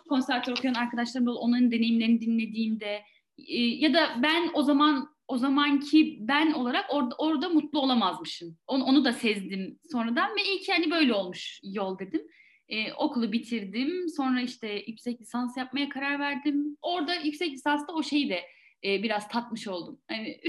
[0.08, 1.32] konservatuar okuyan arkadaşlarım da.
[1.32, 3.02] Onların deneyimlerini dinlediğimde
[3.48, 8.58] e, ya da ben o zaman o zamanki ben olarak orada orada mutlu olamazmışım.
[8.66, 12.22] Onu, onu da sezdim sonradan ve iyi ki hani böyle olmuş yol dedim.
[12.68, 14.08] Ee, okulu bitirdim.
[14.08, 16.76] Sonra işte yüksek lisans yapmaya karar verdim.
[16.82, 18.42] Orada yüksek lisansta o şeyi de
[18.84, 20.00] e, biraz tatmış oldum.
[20.08, 20.40] Hani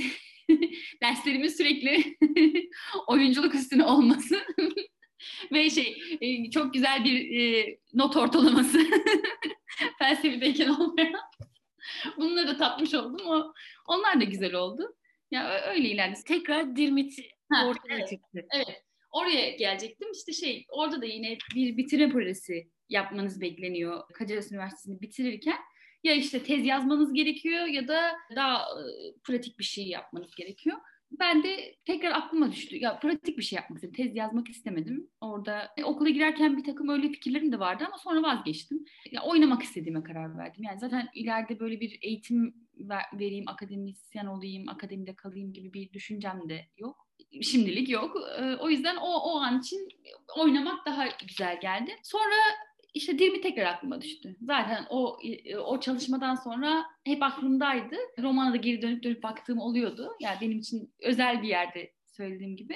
[1.01, 2.17] derslerimin sürekli
[3.07, 4.45] oyunculuk üstüne olması
[5.51, 8.79] ve şey e, çok güzel bir e, not ortalaması
[9.99, 11.21] felsefedeyken olmayan
[12.17, 13.27] Bunları da tatmış oldum.
[13.27, 13.53] O,
[13.87, 14.95] onlar da güzel oldu.
[15.31, 16.23] Ya öyle ilerledi.
[16.23, 17.13] Tekrar Dirmit
[17.65, 18.45] ortaya evet, çıktı.
[18.53, 18.83] Evet.
[19.13, 20.11] Oraya gelecektim.
[20.11, 24.01] İşte şey orada da yine bir bitirme projesi yapmanız bekleniyor.
[24.13, 25.57] Kacaras Üniversitesi'ni bitirirken
[26.03, 28.83] ya işte tez yazmanız gerekiyor ya da daha e,
[29.23, 30.77] pratik bir şey yapmanız gerekiyor.
[31.19, 32.77] Ben de tekrar aklıma düştü.
[32.77, 33.93] Ya pratik bir şey yapmak istedim.
[33.93, 35.09] Tez yazmak istemedim.
[35.21, 38.85] Orada e, okula girerken bir takım öyle fikirlerim de vardı ama sonra vazgeçtim.
[39.11, 40.63] Ya oynamak istediğime karar verdim.
[40.63, 42.55] Yani zaten ileride böyle bir eğitim
[43.13, 47.07] vereyim, akademisyen olayım, akademide kalayım gibi bir düşüncem de yok.
[47.41, 48.17] Şimdilik yok.
[48.39, 49.87] E, o yüzden o o an için
[50.37, 51.95] oynamak daha güzel geldi.
[52.03, 52.35] Sonra
[52.93, 54.35] işte Dirmi tekrar aklıma düştü.
[54.41, 55.17] Zaten o
[55.65, 57.95] o çalışmadan sonra hep aklımdaydı.
[58.19, 60.11] Romana da geri dönüp dönüp baktığım oluyordu.
[60.19, 62.75] Yani benim için özel bir yerde söylediğim gibi.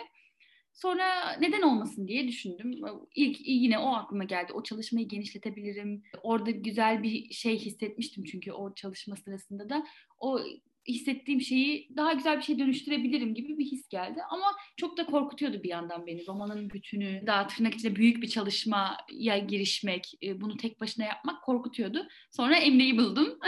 [0.73, 2.71] Sonra neden olmasın diye düşündüm.
[3.15, 4.53] İlk yine o aklıma geldi.
[4.53, 6.03] O çalışmayı genişletebilirim.
[6.23, 9.85] Orada güzel bir şey hissetmiştim çünkü o çalışma sırasında da.
[10.19, 10.39] O
[10.87, 14.19] hissettiğim şeyi daha güzel bir şey dönüştürebilirim gibi bir his geldi.
[14.29, 14.45] Ama
[14.77, 16.27] çok da korkutuyordu bir yandan beni.
[16.27, 22.07] Romanın bütünü, daha tırnak içinde büyük bir çalışmaya girişmek, e, bunu tek başına yapmak korkutuyordu.
[22.31, 23.39] Sonra Emre'yi buldum.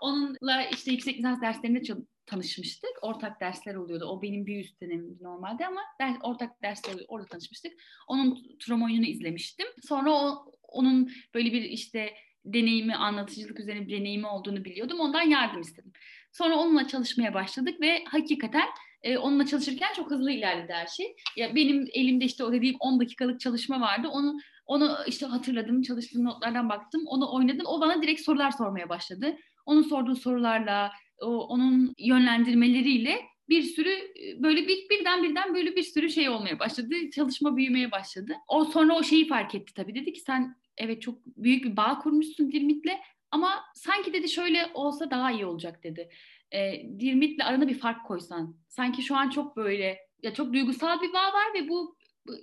[0.00, 1.82] Onunla işte yüksek lisans derslerinde
[2.26, 2.90] tanışmıştık.
[3.02, 4.04] Ortak dersler oluyordu.
[4.04, 7.12] O benim bir üst dönemimdi normalde ama ders, ortak dersler oluyordu.
[7.12, 7.72] Orada tanışmıştık.
[8.08, 9.66] Onun trom oyununu izlemiştim.
[9.88, 12.14] Sonra o onun böyle bir işte
[12.52, 15.00] deneyimi, anlatıcılık üzerine bir deneyimi olduğunu biliyordum.
[15.00, 15.92] Ondan yardım istedim.
[16.32, 18.68] Sonra onunla çalışmaya başladık ve hakikaten
[19.02, 21.16] e, onunla çalışırken çok hızlı ilerledi her şey.
[21.36, 24.08] Ya benim elimde işte o dediğim 10 dakikalık çalışma vardı.
[24.08, 27.02] Onu onu işte hatırladım, çalıştığım notlardan baktım.
[27.06, 27.66] Onu oynadım.
[27.66, 29.36] O bana direkt sorular sormaya başladı.
[29.66, 35.82] Onun sorduğu sorularla, o, onun yönlendirmeleriyle bir sürü e, böyle bir birden birden böyle bir
[35.82, 36.94] sürü şey olmaya başladı.
[37.14, 38.34] Çalışma büyümeye başladı.
[38.48, 39.94] O sonra o şeyi fark etti tabii.
[39.94, 42.92] Dedi ki sen evet çok büyük bir bağ kurmuşsun Dirmit'le
[43.30, 46.08] ama sanki dedi şöyle olsa daha iyi olacak dedi.
[46.52, 48.56] E, Dirmit'le arana bir fark koysan.
[48.68, 51.96] Sanki şu an çok böyle ya çok duygusal bir bağ var ve bu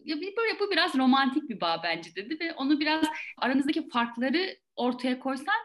[0.05, 3.05] ya böyle bu biraz romantik bir bağ bence dedi ve onu biraz
[3.37, 5.55] aranızdaki farkları ortaya koysan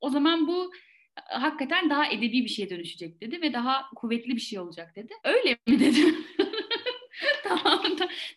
[0.00, 0.72] o zaman bu
[1.24, 5.14] hakikaten daha edebi bir şeye dönüşecek dedi ve daha kuvvetli bir şey olacak dedi.
[5.24, 6.26] Öyle mi dedim.
[7.44, 7.82] tamam,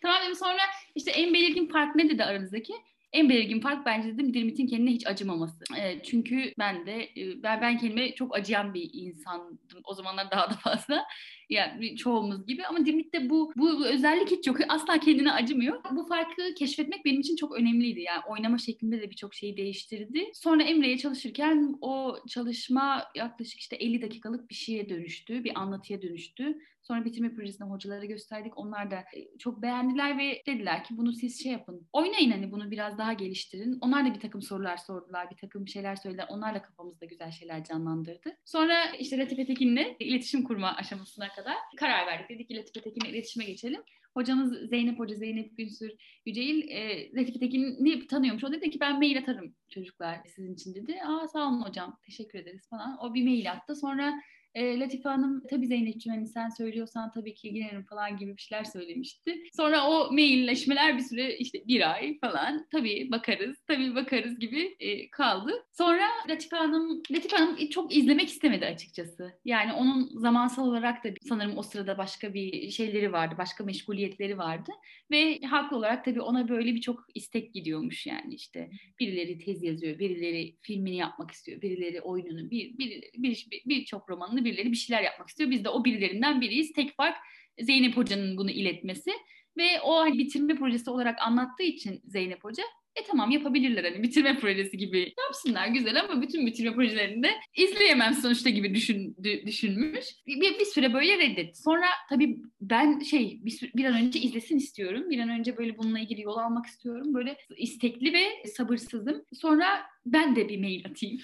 [0.02, 0.34] tamam dedim.
[0.34, 0.60] Sonra
[0.94, 2.74] işte en belirgin fark ne dedi aranızdaki?
[3.12, 5.64] En belirgin fark bence dedim Dirmit'in kendine hiç acımaması.
[5.78, 9.58] E, çünkü ben de e, ben ben kendime çok acıyan bir insandım.
[9.84, 11.04] O zamanlar daha da fazla.
[11.50, 14.56] Yani çoğumuz gibi ama Dirmit'te bu bu özellik hiç yok.
[14.68, 15.80] Asla kendine acımıyor.
[15.90, 18.00] Bu farkı keşfetmek benim için çok önemliydi.
[18.00, 20.30] Yani oynama şeklinde de birçok şeyi değiştirdi.
[20.34, 25.44] Sonra Emre'ye çalışırken o çalışma yaklaşık işte 50 dakikalık bir şeye dönüştü.
[25.44, 26.58] Bir anlatıya dönüştü.
[26.82, 28.58] Sonra bitirme projesini hocalara gösterdik.
[28.58, 31.88] Onlar da e, çok beğendiler ve dediler ki bunu siz şey yapın.
[31.92, 33.78] Oynayın hani bunu biraz daha geliştirin.
[33.80, 35.30] Onlar da bir takım sorular sordular.
[35.30, 36.26] Bir takım şeyler söylediler.
[36.30, 38.36] Onlar da kafamızda güzel şeyler canlandırdı.
[38.44, 42.28] Sonra işte Latife Tekin'le iletişim kurma aşamasına kadar karar verdik.
[42.28, 43.82] Dedik ki Latife Tekin'le iletişime geçelim.
[44.14, 45.92] Hocamız Zeynep Hoca, Zeynep Günsür
[46.26, 48.44] Yüceil, e, Latife Tekin'i tanıyormuş.
[48.44, 51.02] O dedi ki ben mail atarım çocuklar sizin için dedi.
[51.02, 52.98] Aa sağ olun hocam, teşekkür ederiz falan.
[53.00, 53.76] O bir mail attı.
[53.76, 54.22] Sonra
[54.54, 58.64] e, Latife Hanım tabii Zeynep'ciğim hani sen söylüyorsan tabii ki ilgilenirim falan gibi bir şeyler
[58.64, 59.42] söylemişti.
[59.56, 65.10] Sonra o mailleşmeler bir süre işte bir ay falan tabii bakarız, tabii bakarız gibi e,
[65.10, 65.52] kaldı.
[65.72, 69.32] Sonra Latife Hanım, Latife Hanım çok izlemek istemedi açıkçası.
[69.44, 74.70] Yani onun zamansal olarak da sanırım o sırada başka bir şeyleri vardı, başka meşguliyetleri vardı.
[75.10, 80.56] Ve haklı olarak tabii ona böyle birçok istek gidiyormuş yani işte birileri tez yazıyor, birileri
[80.62, 84.08] filmini yapmak istiyor, birileri oyununu, bir, bir, bir, bir, birçok
[84.42, 85.50] romanını birileri bir şeyler yapmak istiyor.
[85.50, 86.72] Biz de o birilerinden biriyiz.
[86.72, 87.16] Tek fark
[87.60, 89.10] Zeynep Hoca'nın bunu iletmesi.
[89.56, 92.62] Ve o hani bitirme projesi olarak anlattığı için Zeynep Hoca
[92.96, 98.50] e tamam yapabilirler hani bitirme projesi gibi yapsınlar güzel ama bütün bitirme projelerinde izleyemem sonuçta
[98.50, 100.06] gibi düşündü, düşünmüş.
[100.26, 101.62] Bir, bir süre böyle reddetti.
[101.62, 105.10] Sonra tabii ben şey bir, bir an önce izlesin istiyorum.
[105.10, 107.14] Bir an önce böyle bununla ilgili yol almak istiyorum.
[107.14, 109.24] Böyle istekli ve sabırsızım.
[109.32, 111.18] Sonra ben de bir mail atayım.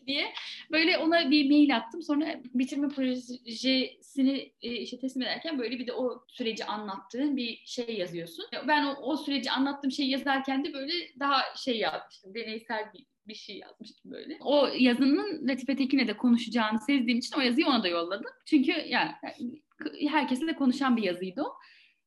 [0.07, 0.33] diye
[0.71, 2.03] böyle ona bir mail attım.
[2.03, 7.97] Sonra bitirme projesini e, işte teslim ederken böyle bir de o süreci anlattığın bir şey
[7.97, 8.45] yazıyorsun.
[8.69, 12.35] Ben o, o süreci anlattığım şeyi yazarken de böyle daha şey yazmıştım.
[12.35, 14.39] Deneysel bir bir şey yazmıştım böyle.
[14.41, 18.33] O yazının Latife Tekin'e de konuşacağını sezdiğim için o yazıyı ona da yolladım.
[18.47, 19.11] Çünkü yani
[20.09, 21.55] herkesle konuşan bir yazıydı o.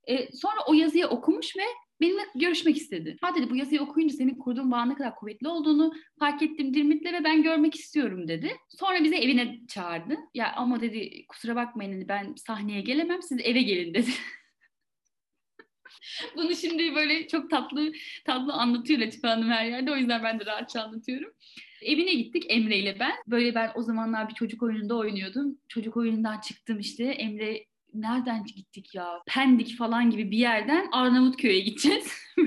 [0.08, 1.64] E, sonra o yazıyı okumuş ve
[2.02, 3.18] benimle görüşmek istedi.
[3.22, 7.06] Ha dedi bu yazıyı okuyunca senin kurduğun bağın ne kadar kuvvetli olduğunu fark ettim Dirmit'le
[7.06, 8.52] ve ben görmek istiyorum dedi.
[8.70, 10.18] Sonra bizi evine çağırdı.
[10.34, 14.10] Ya ama dedi kusura bakmayın dedi, ben sahneye gelemem siz eve gelin dedi.
[16.36, 17.94] Bunu şimdi böyle çok tatlı
[18.26, 19.92] tatlı anlatıyor Latife Hanım her yerde.
[19.92, 21.32] O yüzden ben de rahatça anlatıyorum.
[21.82, 23.14] Evine gittik Emre ile ben.
[23.28, 25.58] Böyle ben o zamanlar bir çocuk oyununda oynuyordum.
[25.68, 27.04] Çocuk oyunundan çıktım işte.
[27.04, 27.66] Emre
[28.02, 29.22] nereden gittik ya?
[29.28, 32.12] Pendik falan gibi bir yerden Arnavutköy'e gideceğiz.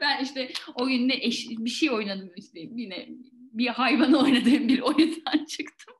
[0.00, 5.94] ben işte oyunda eş, bir şey oynadım işte yine bir hayvan oynadığım bir oyundan çıktım.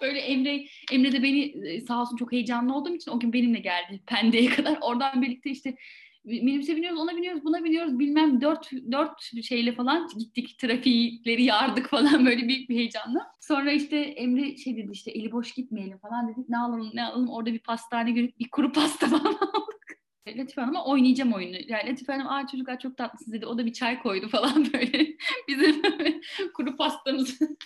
[0.00, 3.58] Böyle Emre Emre de beni e, sağ olsun çok heyecanlı olduğum için o gün benimle
[3.58, 4.78] geldi Pendik'e kadar.
[4.80, 5.76] Oradan birlikte işte
[6.24, 7.98] minibüse biniyoruz, ona biniyoruz, buna biniyoruz.
[7.98, 10.58] Bilmem dört, dört şeyle falan gittik.
[10.58, 13.32] Trafikleri yardık falan böyle büyük bir heyecanla.
[13.40, 16.48] Sonra işte Emre şey dedi işte eli boş gitmeyelim falan dedik.
[16.48, 20.02] Ne alalım ne alalım orada bir pastane görüp bir kuru pasta falan aldık.
[20.28, 21.56] Latife Hanım'a oynayacağım oyunu.
[21.68, 23.46] Yani Latife Hanım aa çocuklar çok tatlısınız dedi.
[23.46, 25.16] O da bir çay koydu falan böyle.
[25.48, 25.82] Bizim
[26.54, 27.56] kuru pastamızı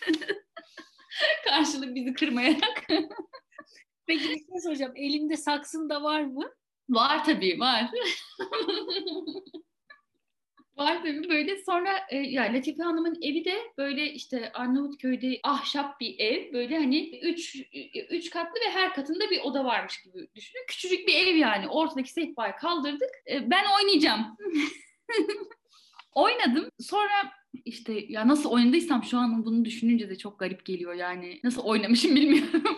[1.45, 2.87] karşılık bizi kırmayarak.
[4.07, 4.93] Peki bir şey soracağım.
[4.97, 6.51] Elinde saksın da var mı?
[6.89, 7.91] Var tabii var.
[10.77, 16.19] Var tabii böyle sonra e, yani Latife Hanım'ın evi de böyle işte Arnavutköy'de ahşap bir
[16.19, 17.57] ev böyle hani üç,
[18.11, 20.65] üç katlı ve her katında bir oda varmış gibi düşünün.
[20.69, 23.11] Küçücük bir ev yani ortadaki sehpayı kaldırdık.
[23.31, 24.37] E, ben oynayacağım.
[26.17, 27.33] Oynadım sonra
[27.65, 31.41] işte ya nasıl oynadıysam şu an bunu düşününce de çok garip geliyor yani.
[31.45, 32.63] Nasıl oynamışım bilmiyorum.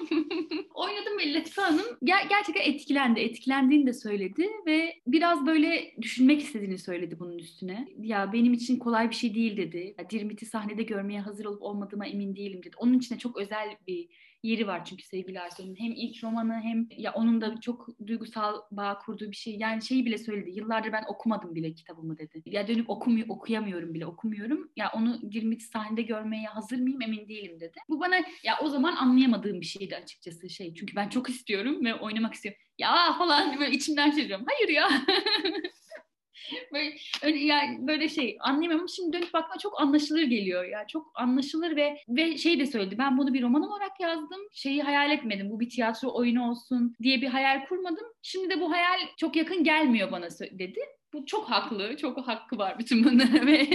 [0.75, 3.21] Oynadım ve Latife Hanım ger- gerçekten etkilendi.
[3.21, 7.89] Etkilendiğini de söyledi ve biraz böyle düşünmek istediğini söyledi bunun üstüne.
[8.01, 9.95] Ya benim için kolay bir şey değil dedi.
[9.99, 12.77] Ya, Dirmit'i sahnede görmeye hazır olup olmadığıma emin değilim dedi.
[12.79, 14.09] Onun içinde çok özel bir
[14.43, 15.77] yeri var çünkü sevgili Arsen'in.
[15.77, 19.57] Hem ilk romanı hem ya onun da çok duygusal bağ kurduğu bir şey.
[19.57, 20.51] Yani şeyi bile söyledi.
[20.51, 22.43] Yıllardır ben okumadım bile kitabımı dedi.
[22.47, 24.71] Ya dönüp okumuyor, okuyamıyorum bile okumuyorum.
[24.77, 27.79] Ya onu 20 sahnede görmeye hazır mıyım emin değilim dedi.
[27.89, 30.75] Bu bana ya o zaman anlayamadığım bir şeydi açıkçası şey.
[30.75, 32.61] Çünkü ben çok istiyorum ve oynamak istiyorum.
[32.79, 34.47] Ya falan böyle içimden şey diyorum.
[34.49, 34.89] Hayır ya.
[36.73, 40.87] böyle öyle yani böyle şey anlayamam şimdi dönüp bakma çok anlaşılır geliyor ya.
[40.87, 45.11] Çok anlaşılır ve ve şey de söyledi ben bunu bir roman olarak yazdım şeyi hayal
[45.11, 45.51] etmedim.
[45.51, 48.07] Bu bir tiyatro oyunu olsun diye bir hayal kurmadım.
[48.23, 50.81] Şimdi de bu hayal çok yakın gelmiyor bana dedi.
[51.13, 53.69] Bu çok haklı çok hakkı var bütün bunlara ve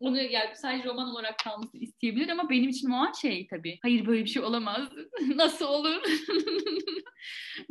[0.00, 4.06] onu yani sadece roman olarak kalması isteyebilir ama benim için o an şey tabii hayır
[4.06, 4.88] böyle bir şey olamaz.
[5.34, 6.02] Nasıl olur?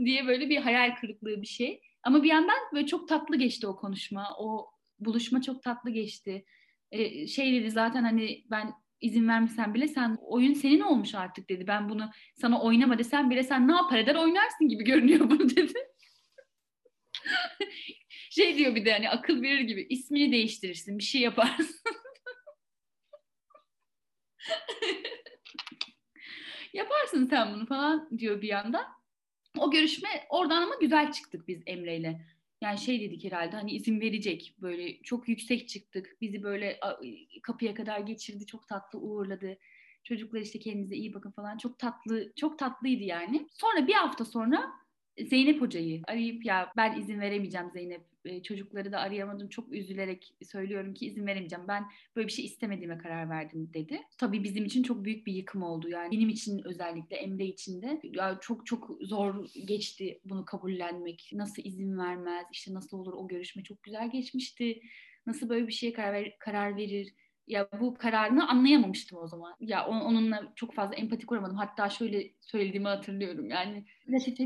[0.05, 3.75] diye böyle bir hayal kırıklığı bir şey ama bir yandan böyle çok tatlı geçti o
[3.75, 4.27] konuşma.
[4.37, 6.45] O buluşma çok tatlı geçti.
[6.91, 11.67] Ee, şey dedi zaten hani ben izin vermesen bile sen oyun senin olmuş artık dedi.
[11.67, 15.73] Ben bunu sana oynama desem bile sen ne yapar eder oynarsın gibi görünüyor bu dedi.
[18.31, 21.75] şey diyor bir de hani akıl verir gibi ismini değiştirirsin bir şey yaparsın.
[26.73, 29.02] Yaparsın sen bunu falan diyor bir yandan.
[29.57, 32.25] O görüşme oradan ama güzel çıktık biz Emre'yle.
[32.61, 36.17] Yani şey dedik herhalde hani izin verecek böyle çok yüksek çıktık.
[36.21, 36.79] Bizi böyle
[37.43, 39.57] kapıya kadar geçirdi çok tatlı uğurladı.
[40.03, 43.47] Çocuklar işte kendinize iyi bakın falan çok tatlı çok tatlıydı yani.
[43.51, 44.71] Sonra bir hafta sonra
[45.21, 50.93] Zeynep hocayı arayıp ya ben izin veremeyeceğim Zeynep e, çocukları da arayamadım çok üzülerek söylüyorum
[50.93, 54.01] ki izin veremeyeceğim ben böyle bir şey istemediğime karar verdim dedi.
[54.17, 56.11] Tabii bizim için çok büyük bir yıkım oldu yani.
[56.11, 58.01] Benim için özellikle Emre için de.
[58.03, 61.29] Ya çok çok zor geçti bunu kabullenmek.
[61.33, 64.81] Nasıl izin vermez işte nasıl olur o görüşme çok güzel geçmişti.
[65.27, 67.13] Nasıl böyle bir şeye karar, ver, karar verir
[67.47, 69.55] ya bu kararını anlayamamıştım o zaman.
[69.59, 71.57] Ya onunla çok fazla empati kuramadım.
[71.57, 73.49] Hatta şöyle söylediğimi hatırlıyorum.
[73.49, 73.85] Yani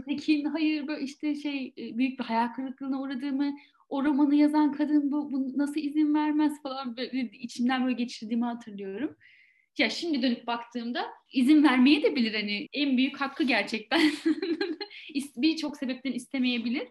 [0.06, 3.54] Tekin hayır böyle işte şey e, büyük bir hayal kırıklığına uğradığımı
[3.90, 9.16] o romanı yazan kadın bu, bu nasıl izin vermez falan böyle içimden böyle geçirdiğimi hatırlıyorum.
[9.78, 14.02] Ya şimdi dönüp baktığımda izin vermeye de bilir hani en büyük hakkı gerçekten.
[15.38, 16.88] Birçok sebepten istemeyebilir.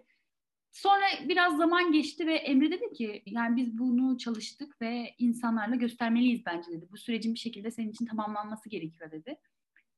[0.76, 6.46] Sonra biraz zaman geçti ve Emre dedi ki yani biz bunu çalıştık ve insanlarla göstermeliyiz
[6.46, 6.86] bence dedi.
[6.92, 9.36] Bu sürecin bir şekilde senin için tamamlanması gerekiyor dedi.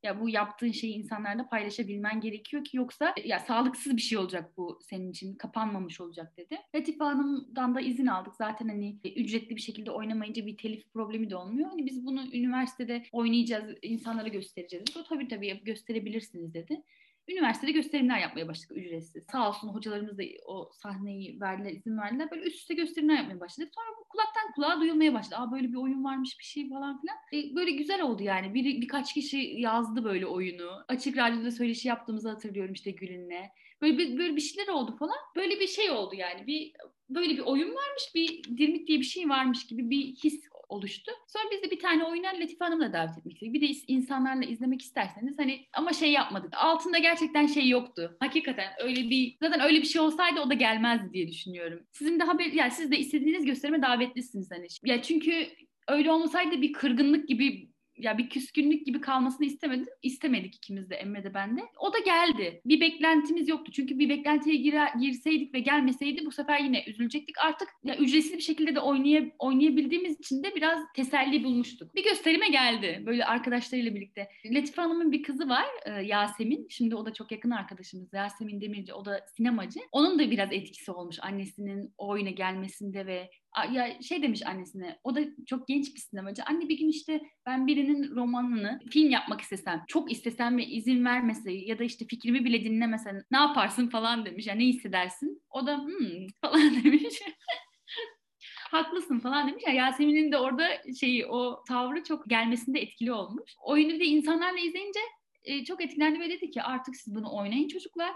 [0.02, 4.78] Ya bu yaptığın şeyi insanlarla paylaşabilmen gerekiyor ki yoksa ya sağlıksız bir şey olacak bu
[4.82, 6.58] senin için kapanmamış olacak dedi.
[6.74, 8.36] Latife Hanım'dan da izin aldık.
[8.36, 11.68] Zaten hani ücretli bir şekilde oynamayınca bir telif problemi de olmuyor.
[11.70, 14.96] Hani biz bunu üniversitede oynayacağız, insanlara göstereceğiz.
[14.96, 16.82] O tabii tabii gösterebilirsiniz dedi
[17.28, 19.24] üniversitede gösterimler yapmaya başladık ücretsiz.
[19.32, 22.30] Sağ olsun hocalarımız da o sahneyi verdiler, izin verdiler.
[22.30, 23.72] Böyle üst üste gösterimler yapmaya başladık.
[23.74, 25.36] Sonra bu kulaktan kulağa duyulmaya başladı.
[25.38, 27.16] Aa böyle bir oyun varmış bir şey falan filan.
[27.32, 28.54] E, böyle güzel oldu yani.
[28.54, 30.84] Bir, birkaç kişi yazdı böyle oyunu.
[30.88, 33.50] Açık radyoda söyleşi yaptığımızı hatırlıyorum işte Gül'ünle.
[33.82, 35.16] Böyle bir, böyle bir şeyler oldu falan.
[35.36, 36.46] Böyle bir şey oldu yani.
[36.46, 36.72] Bir
[37.08, 41.12] böyle bir oyun varmış, bir dirmit diye bir şey varmış gibi bir his oluştu.
[41.28, 43.42] Sonra biz de bir tane oyuna Latife Hanım'la davet etmek.
[43.42, 46.54] Bir de insanlarla izlemek isterseniz hani ama şey yapmadık.
[46.56, 48.16] Altında gerçekten şey yoktu.
[48.20, 51.80] Hakikaten öyle bir zaten öyle bir şey olsaydı o da gelmezdi diye düşünüyorum.
[51.92, 54.66] Sizin de haber yani siz de istediğiniz gösterime davetlisiniz hani.
[54.84, 55.48] Ya çünkü
[55.88, 57.67] öyle olmasaydı bir kırgınlık gibi
[57.98, 59.87] ya bir küskünlük gibi kalmasını istemedim.
[60.02, 61.61] İstemedik ikimiz de Emme de ben de.
[61.80, 62.61] O da geldi.
[62.64, 63.72] Bir beklentimiz yoktu.
[63.72, 67.38] Çünkü bir beklentiye girer, girseydik ve gelmeseydi bu sefer yine üzülecektik.
[67.38, 71.94] Artık ya ücretsiz bir şekilde de oynay oynayabildiğimiz için de biraz teselli bulmuştuk.
[71.94, 74.28] Bir gösterime geldi böyle arkadaşlarıyla birlikte.
[74.46, 76.66] Latife Hanım'ın bir kızı var e, Yasemin.
[76.70, 78.12] Şimdi o da çok yakın arkadaşımız.
[78.12, 78.94] Yasemin Demirci.
[78.94, 79.80] O da sinemacı.
[79.92, 83.30] Onun da biraz etkisi olmuş annesinin o oyuna gelmesinde ve
[83.72, 86.42] ya şey demiş annesine o da çok genç bir sinemacı.
[86.44, 91.52] Anne bir gün işte ben birinin romanını film yapmak istesem çok istesem ve izin vermese
[91.52, 94.46] ya da işte fikrimi bile dinlemesen ne yaparsın falan demiş.
[94.46, 95.42] Yani ne hissedersin?
[95.50, 97.20] O da hmm falan demiş.
[98.70, 99.64] Haklısın falan demiş.
[99.66, 100.68] Ya Yasemin'in de orada
[101.00, 103.54] şeyi o tavrı çok gelmesinde etkili olmuş.
[103.64, 105.00] Oyunu bir de insanlarla izleyince
[105.44, 108.12] e, çok etkilendi ve dedi ki artık siz bunu oynayın çocuklar.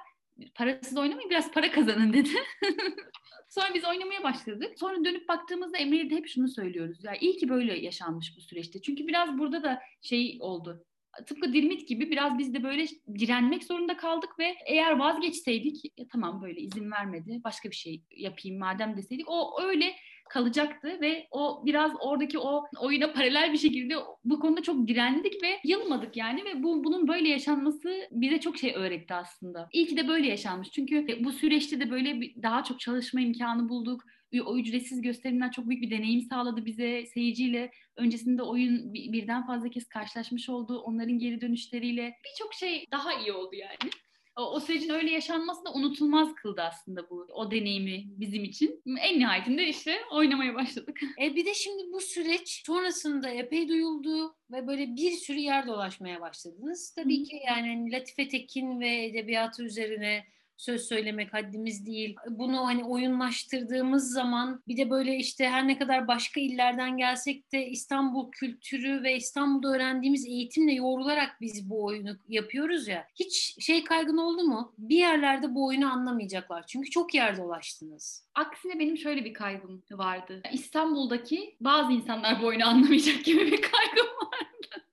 [0.54, 2.30] Parasız oynamayın biraz para kazanın dedi.
[3.48, 4.78] Sonra biz oynamaya başladık.
[4.78, 7.04] Sonra dönüp baktığımızda Emre'ye de hep şunu söylüyoruz.
[7.04, 8.82] Ya iyi ki böyle yaşanmış bu süreçte.
[8.82, 10.84] Çünkü biraz burada da şey oldu
[11.26, 12.86] tıpkı Dirmit gibi biraz biz de böyle
[13.18, 18.58] direnmek zorunda kaldık ve eğer vazgeçseydik ya tamam böyle izin vermedi başka bir şey yapayım
[18.58, 19.94] madem deseydik o öyle
[20.32, 25.58] kalacaktı ve o biraz oradaki o oyuna paralel bir şekilde bu konuda çok direndik ve
[25.64, 29.68] yılmadık yani ve bu bunun böyle yaşanması bize çok şey öğretti aslında.
[29.72, 30.70] İyi ki de böyle yaşanmış.
[30.70, 34.02] Çünkü bu süreçte de böyle daha çok çalışma imkanı bulduk
[34.40, 37.70] o ücretsiz gösterimler çok büyük bir deneyim sağladı bize seyirciyle.
[37.96, 40.78] Öncesinde oyun birden fazla kez karşılaşmış oldu.
[40.78, 43.90] Onların geri dönüşleriyle birçok şey daha iyi oldu yani
[44.36, 48.82] o, o sürecin öyle yaşanması da unutulmaz kıldı aslında bu o deneyimi bizim için.
[49.00, 51.00] En nihayetinde işte oynamaya başladık.
[51.22, 56.20] E bir de şimdi bu süreç sonrasında epey duyuldu ve böyle bir sürü yer dolaşmaya
[56.20, 56.94] başladınız.
[56.94, 57.24] Tabii Hı.
[57.24, 60.24] ki yani Latife Tekin ve edebiyatı üzerine
[60.62, 62.16] söz söylemek haddimiz değil.
[62.28, 67.66] Bunu hani oyunlaştırdığımız zaman bir de böyle işte her ne kadar başka illerden gelsek de
[67.66, 73.06] İstanbul kültürü ve İstanbul'da öğrendiğimiz eğitimle yoğrularak biz bu oyunu yapıyoruz ya.
[73.14, 74.74] Hiç şey kaygın oldu mu?
[74.78, 76.66] Bir yerlerde bu oyunu anlamayacaklar.
[76.66, 78.26] Çünkü çok yer dolaştınız.
[78.34, 80.42] Aksine benim şöyle bir kaygım vardı.
[80.52, 84.86] İstanbul'daki bazı insanlar bu oyunu anlamayacak gibi bir kaygım vardı.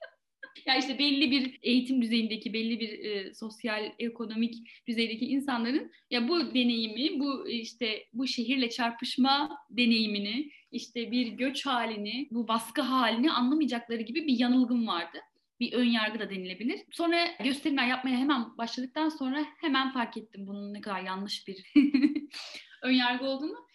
[0.65, 4.55] Ya işte belli bir eğitim düzeyindeki, belli bir e, sosyal, ekonomik
[4.87, 12.27] düzeydeki insanların ya bu deneyimi, bu işte bu şehirle çarpışma deneyimini, işte bir göç halini,
[12.31, 15.17] bu baskı halini anlamayacakları gibi bir yanılgım vardı
[15.59, 16.81] bir ön yargı da denilebilir.
[16.91, 21.73] Sonra gösterimler yapmaya hemen başladıktan sonra hemen fark ettim bunun ne kadar yanlış bir
[22.83, 23.68] ön yargı olduğunu.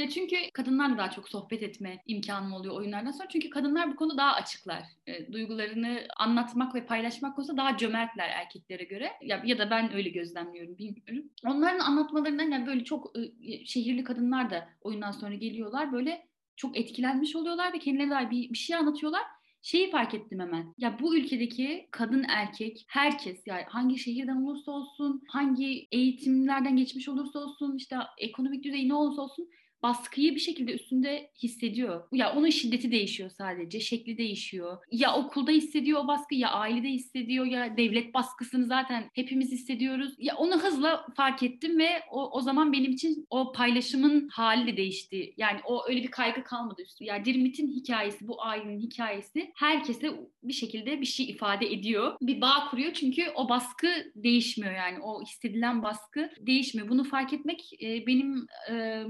[0.00, 3.28] Ya çünkü kadınlarla daha çok sohbet etme imkanım oluyor oyunlardan sonra.
[3.28, 4.82] Çünkü kadınlar bu konuda daha açıklar.
[5.06, 9.12] E, duygularını anlatmak ve paylaşmak konusunda daha cömertler erkeklere göre.
[9.22, 11.30] Ya, ya da ben öyle gözlemliyorum bilmiyorum.
[11.46, 15.92] Onların anlatmalarından yani böyle çok e, şehirli kadınlar da oyundan sonra geliyorlar.
[15.92, 19.22] Böyle çok etkilenmiş oluyorlar ve kendilerine dair bir, bir şey anlatıyorlar
[19.62, 20.74] şeyi fark ettim hemen.
[20.78, 27.38] Ya bu ülkedeki kadın erkek herkes yani hangi şehirden olursa olsun, hangi eğitimlerden geçmiş olursa
[27.38, 29.48] olsun, işte ekonomik düzeyi ne olursa olsun
[29.82, 32.02] baskıyı bir şekilde üstünde hissediyor.
[32.12, 34.78] Ya onun şiddeti değişiyor sadece, şekli değişiyor.
[34.92, 40.14] Ya okulda hissediyor o baskı, ya ailede hissediyor, ya devlet baskısını zaten hepimiz hissediyoruz.
[40.18, 44.76] Ya onu hızla fark ettim ve o, o zaman benim için o paylaşımın hali de
[44.76, 45.34] değişti.
[45.36, 47.04] Yani o öyle bir kaygı kalmadı üstü.
[47.04, 50.10] Ya Dirmit'in hikayesi, bu ailenin hikayesi herkese
[50.42, 52.16] bir şekilde bir şey ifade ediyor.
[52.20, 55.00] Bir bağ kuruyor çünkü o baskı değişmiyor yani.
[55.00, 56.88] O hissedilen baskı değişmiyor.
[56.88, 59.04] Bunu fark etmek e, benim e,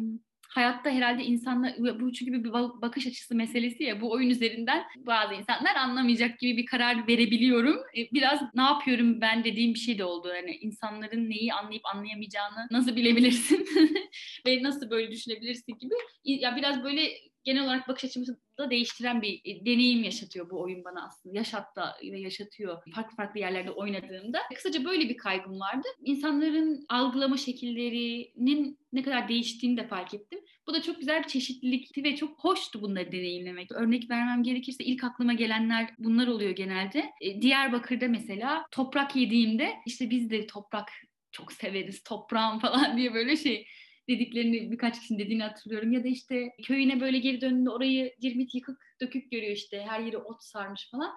[0.51, 5.77] hayatta herhalde insanlar bu çünkü bir bakış açısı meselesi ya bu oyun üzerinden bazı insanlar
[5.77, 7.77] anlamayacak gibi bir karar verebiliyorum.
[7.97, 10.29] E, biraz ne yapıyorum ben dediğim bir şey de oldu.
[10.29, 13.69] Yani insanların neyi anlayıp anlayamayacağını nasıl bilebilirsin
[14.47, 15.95] ve nasıl böyle düşünebilirsin gibi.
[16.25, 20.85] Ya biraz böyle genel olarak bakış açımızı da değiştiren bir e, deneyim yaşatıyor bu oyun
[20.85, 21.39] bana aslında.
[21.39, 24.39] Yaşattı ve yaşatıyor farklı farklı yerlerde oynadığımda.
[24.55, 25.89] Kısaca böyle bir kaygım vardı.
[26.05, 30.41] İnsanların algılama şekillerinin ne kadar değiştiğini de fark ettim.
[30.67, 33.73] Bu da çok güzel bir çeşitlilikti ve çok hoştu bunları deneyimlemek.
[33.73, 37.11] Örnek vermem gerekirse ilk aklıma gelenler bunlar oluyor genelde.
[37.21, 40.89] E, Diyarbakır'da mesela toprak yediğimde işte biz de toprak
[41.33, 43.67] çok severiz toprağım falan diye böyle şey
[44.11, 45.93] dediklerini birkaç kişinin dediğini hatırlıyorum.
[45.93, 49.83] Ya da işte köyüne böyle geri döndüğünde orayı cirmit yıkık dökük görüyor işte.
[49.89, 51.11] Her yeri ot sarmış falan.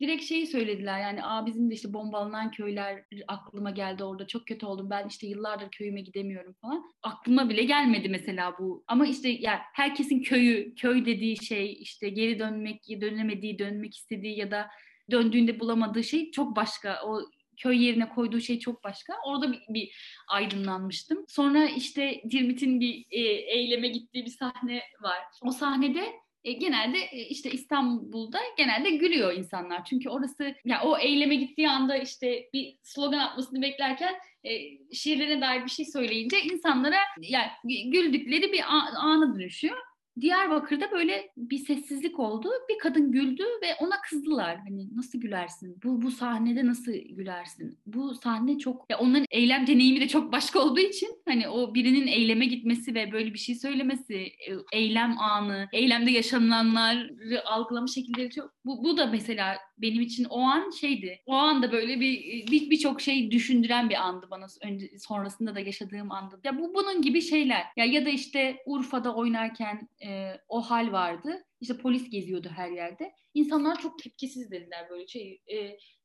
[0.00, 1.00] direkt şeyi söylediler.
[1.00, 4.26] Yani Aa, bizim de işte bombalanan köyler aklıma geldi orada.
[4.26, 4.90] Çok kötü oldum.
[4.90, 6.54] Ben işte yıllardır köyüme gidemiyorum.
[6.62, 6.84] falan.
[7.02, 8.84] Aklıma bile gelmedi mesela bu.
[8.86, 14.50] Ama işte yani herkesin köyü köy dediği şey işte geri dönmek dönemediği dönmek istediği ya
[14.50, 14.68] da
[15.10, 17.00] döndüğünde bulamadığı şey çok başka.
[17.06, 17.20] O
[17.56, 19.14] köy yerine koyduğu şey çok başka.
[19.26, 19.96] Orada bir, bir
[20.28, 21.24] aydınlanmıştım.
[21.28, 25.18] Sonra işte Dirmit'in bir e, eyleme gittiği bir sahne var.
[25.42, 29.84] O sahnede e, genelde e, işte İstanbul'da genelde gülüyor insanlar.
[29.84, 34.50] Çünkü orası ya yani o eyleme gittiği anda işte bir slogan atmasını beklerken e,
[34.94, 37.50] şiirlerine dair bir şey söyleyince insanlara yani
[37.90, 38.62] güldükleri bir
[38.96, 39.76] ana dönüşüyor.
[40.20, 42.48] Diyarbakır'da böyle bir sessizlik oldu.
[42.68, 44.56] Bir kadın güldü ve ona kızdılar.
[44.56, 45.78] Hani nasıl gülersin?
[45.84, 47.78] Bu bu sahnede nasıl gülersin?
[47.86, 52.06] Bu sahne çok ya onların eylem deneyimi de çok başka olduğu için hani o birinin
[52.06, 58.50] eyleme gitmesi ve böyle bir şey söylemesi, e, eylem anı, eylemde yaşananları algılama şekilleri çok
[58.64, 61.20] bu, bu da mesela benim için o an şeydi.
[61.26, 66.12] O anda böyle bir birçok bir şey düşündüren bir andı bana önce sonrasında da yaşadığım
[66.12, 66.40] andı.
[66.44, 67.62] Ya bu bunun gibi şeyler.
[67.76, 71.44] Ya ya da işte Urfa'da oynarken e, o hal vardı.
[71.62, 73.12] İşte polis geziyordu her yerde.
[73.34, 75.40] İnsanlar çok tepkisiz dediler böyle şey.
[75.46, 75.56] E,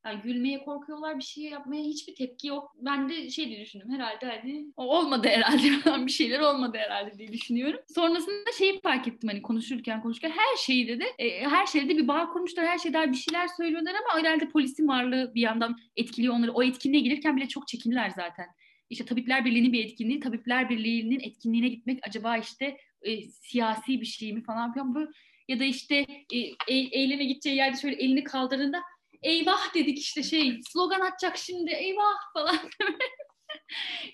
[0.06, 2.76] yani gülmeye korkuyorlar bir şey yapmaya hiçbir tepki yok.
[2.82, 5.64] Ben de şey diye düşündüm herhalde hani olmadı herhalde
[6.06, 7.80] bir şeyler olmadı herhalde diye düşünüyorum.
[7.96, 12.30] Sonrasında şeyi fark ettim hani konuşurken konuşurken her şeyde de e, her şeyde bir bağ
[12.30, 16.52] kurmuşlar her şeyde bir şeyler söylüyorlar ama herhalde polisin varlığı bir yandan etkiliyor onları.
[16.52, 18.46] O etkinliğe gelirken bile çok çekindiler zaten.
[18.90, 24.34] İşte Tabipler Birliği'nin bir etkinliği, Tabipler Birliği'nin etkinliğine gitmek acaba işte e, siyasi bir şey
[24.34, 25.10] mi falan filan böyle
[25.48, 25.96] ya da işte
[26.34, 26.38] e,
[26.68, 28.82] e, eyleme gideceği yerde şöyle elini kaldırdığında
[29.22, 29.74] eyvah!
[29.74, 32.34] dedik işte şey slogan atacak şimdi eyvah!
[32.34, 32.58] falan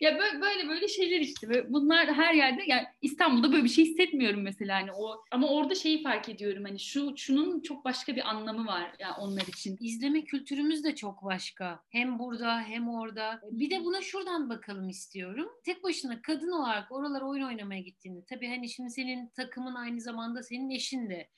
[0.02, 1.74] ya böyle, böyle böyle şeyler işte.
[1.74, 6.04] bunlar her yerde yani İstanbul'da böyle bir şey hissetmiyorum mesela hani o ama orada şeyi
[6.04, 9.78] fark ediyorum hani şu şunun çok başka bir anlamı var yani onlar için.
[9.80, 11.80] İzleme kültürümüz de çok başka.
[11.90, 13.42] Hem burada hem orada.
[13.52, 15.50] Bir de buna şuradan bakalım istiyorum.
[15.66, 20.44] Tek başına kadın olarak oralara oyun oynamaya gittiğinde tabii hani şimdi senin takımın aynı zamanda
[20.44, 21.30] senin eşin de.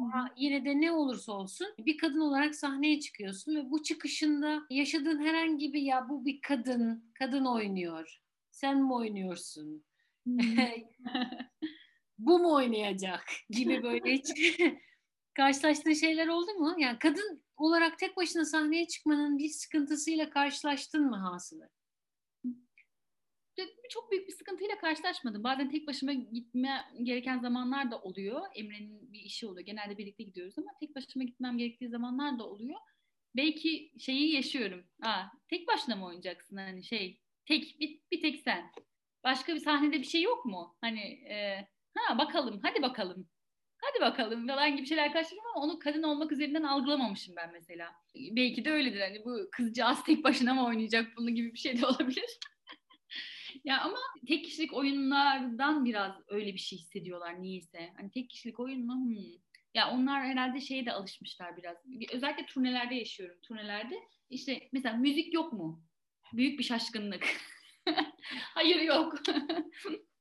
[0.00, 5.26] Ama yine de ne olursa olsun bir kadın olarak sahneye çıkıyorsun ve bu çıkışında yaşadığın
[5.26, 8.20] herhangi bir ya bu bir kadın kadın oynuyor.
[8.50, 9.84] Sen mi oynuyorsun?
[10.24, 10.38] Hmm.
[12.18, 14.58] Bu mu oynayacak gibi böyle hiç
[15.34, 16.74] karşılaştığın şeyler oldu mu?
[16.78, 21.68] Yani kadın olarak tek başına sahneye çıkmanın bir sıkıntısıyla karşılaştın mı hasılı?
[23.90, 25.44] Çok büyük bir sıkıntıyla karşılaşmadım.
[25.44, 28.40] Bazen tek başıma gitme gereken zamanlar da oluyor.
[28.54, 29.66] Emre'nin bir işi oluyor.
[29.66, 32.80] Genelde birlikte gidiyoruz ama tek başıma gitmem gerektiği zamanlar da oluyor
[33.36, 34.84] belki şeyi yaşıyorum.
[35.02, 38.70] Aa, tek başına mı oynayacaksın hani şey tek bir, bir tek sen.
[39.24, 40.76] Başka bir sahnede bir şey yok mu?
[40.80, 43.28] Hani e, ha bakalım hadi bakalım.
[43.78, 47.92] Hadi bakalım falan gibi şeyler karşıladım ama onu kadın olmak üzerinden algılamamışım ben mesela.
[48.14, 51.86] Belki de öyledir hani bu kızcağız tek başına mı oynayacak bunu gibi bir şey de
[51.86, 52.38] olabilir.
[53.64, 57.92] ya ama tek kişilik oyunlardan biraz öyle bir şey hissediyorlar niyeyse.
[57.96, 58.94] Hani tek kişilik oyun mu?
[58.94, 59.46] Hmm.
[59.74, 61.76] Ya onlar herhalde şeye de alışmışlar biraz.
[62.12, 63.36] Özellikle turnelerde yaşıyorum.
[63.42, 63.94] Turnelerde
[64.30, 65.84] işte mesela müzik yok mu?
[66.32, 67.26] Büyük bir şaşkınlık.
[68.54, 69.14] Hayır yok.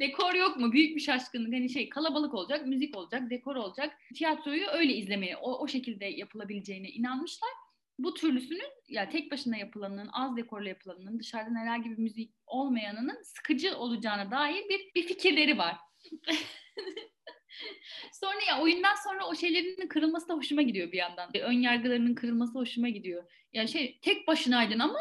[0.00, 0.72] dekor yok mu?
[0.72, 1.54] Büyük bir şaşkınlık.
[1.54, 3.98] Hani şey kalabalık olacak, müzik olacak, dekor olacak.
[4.14, 7.50] Tiyatroyu öyle izlemeye, o, o şekilde yapılabileceğine inanmışlar.
[7.98, 13.76] Bu türlüsünün ya tek başına yapılanının, az dekorla yapılanının, dışarıdan herhangi bir müzik olmayanının sıkıcı
[13.76, 15.76] olacağına dair bir, bir fikirleri var.
[18.12, 21.36] sonra ya oyundan sonra o şeylerin kırılması da hoşuma gidiyor bir yandan.
[21.36, 23.24] Ön yargılarının kırılması hoşuma gidiyor.
[23.52, 24.98] Yani şey tek başınaydın ama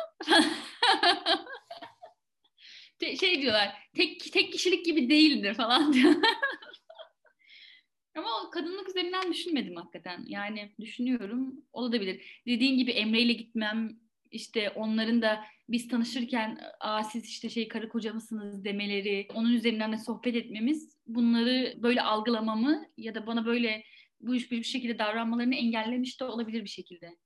[3.20, 6.16] şey diyorlar tek tek kişilik gibi değildir falan diyor.
[8.16, 10.24] Ama kadınlık üzerinden düşünmedim hakikaten.
[10.28, 12.42] Yani düşünüyorum olabilir.
[12.48, 14.00] Dediğin gibi Emre ile gitmem
[14.32, 19.94] işte onların da biz tanışırken Aa, siz işte şey karı koca mısınız demeleri, onun üzerinden
[19.94, 23.84] de sohbet etmemiz bunları böyle algılamamı ya da bana böyle
[24.20, 27.18] bu iş bir şekilde davranmalarını engellemiş de olabilir bir şekilde.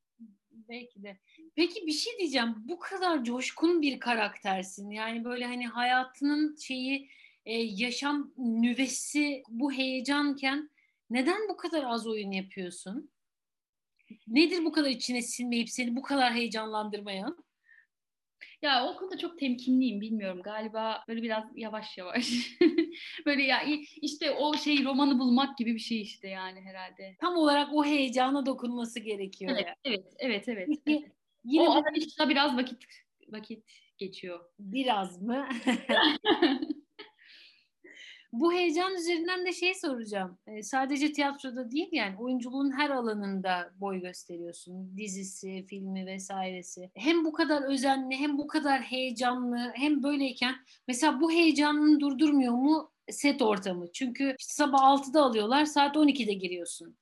[0.74, 1.17] Belki de.
[1.55, 2.55] Peki bir şey diyeceğim.
[2.57, 4.89] Bu kadar coşkun bir karaktersin.
[4.89, 7.09] Yani böyle hani hayatının şeyi
[7.45, 10.69] e, yaşam nüvesi bu heyecanken
[11.09, 13.11] neden bu kadar az oyun yapıyorsun?
[14.28, 17.43] Nedir bu kadar içine sinmeyip seni bu kadar heyecanlandırmayan?
[18.64, 22.30] Ya o konuda çok temkinliyim bilmiyorum galiba böyle biraz yavaş yavaş.
[23.26, 23.61] böyle ya
[24.01, 27.16] işte o şey romanı bulmak gibi bir şey işte yani herhalde.
[27.22, 29.51] Tam olarak o heyecana dokunması gerekiyor.
[29.53, 29.76] Evet yani.
[29.86, 30.70] evet evet evet.
[31.43, 32.84] Yine o arayışta biraz vakit
[33.30, 33.64] vakit
[33.97, 34.39] geçiyor.
[34.59, 35.47] Biraz mı?
[38.34, 40.38] Bu heyecan üzerinden de şey soracağım.
[40.47, 44.97] E, sadece tiyatroda değil yani oyunculuğun her alanında boy gösteriyorsun.
[44.97, 46.91] Dizisi, filmi vesairesi.
[46.95, 50.55] Hem bu kadar özenli hem bu kadar heyecanlı hem böyleyken
[50.88, 53.91] mesela bu heyecanını durdurmuyor mu set ortamı?
[53.91, 56.97] Çünkü işte sabah 6'da alıyorlar saat 12'de giriyorsun.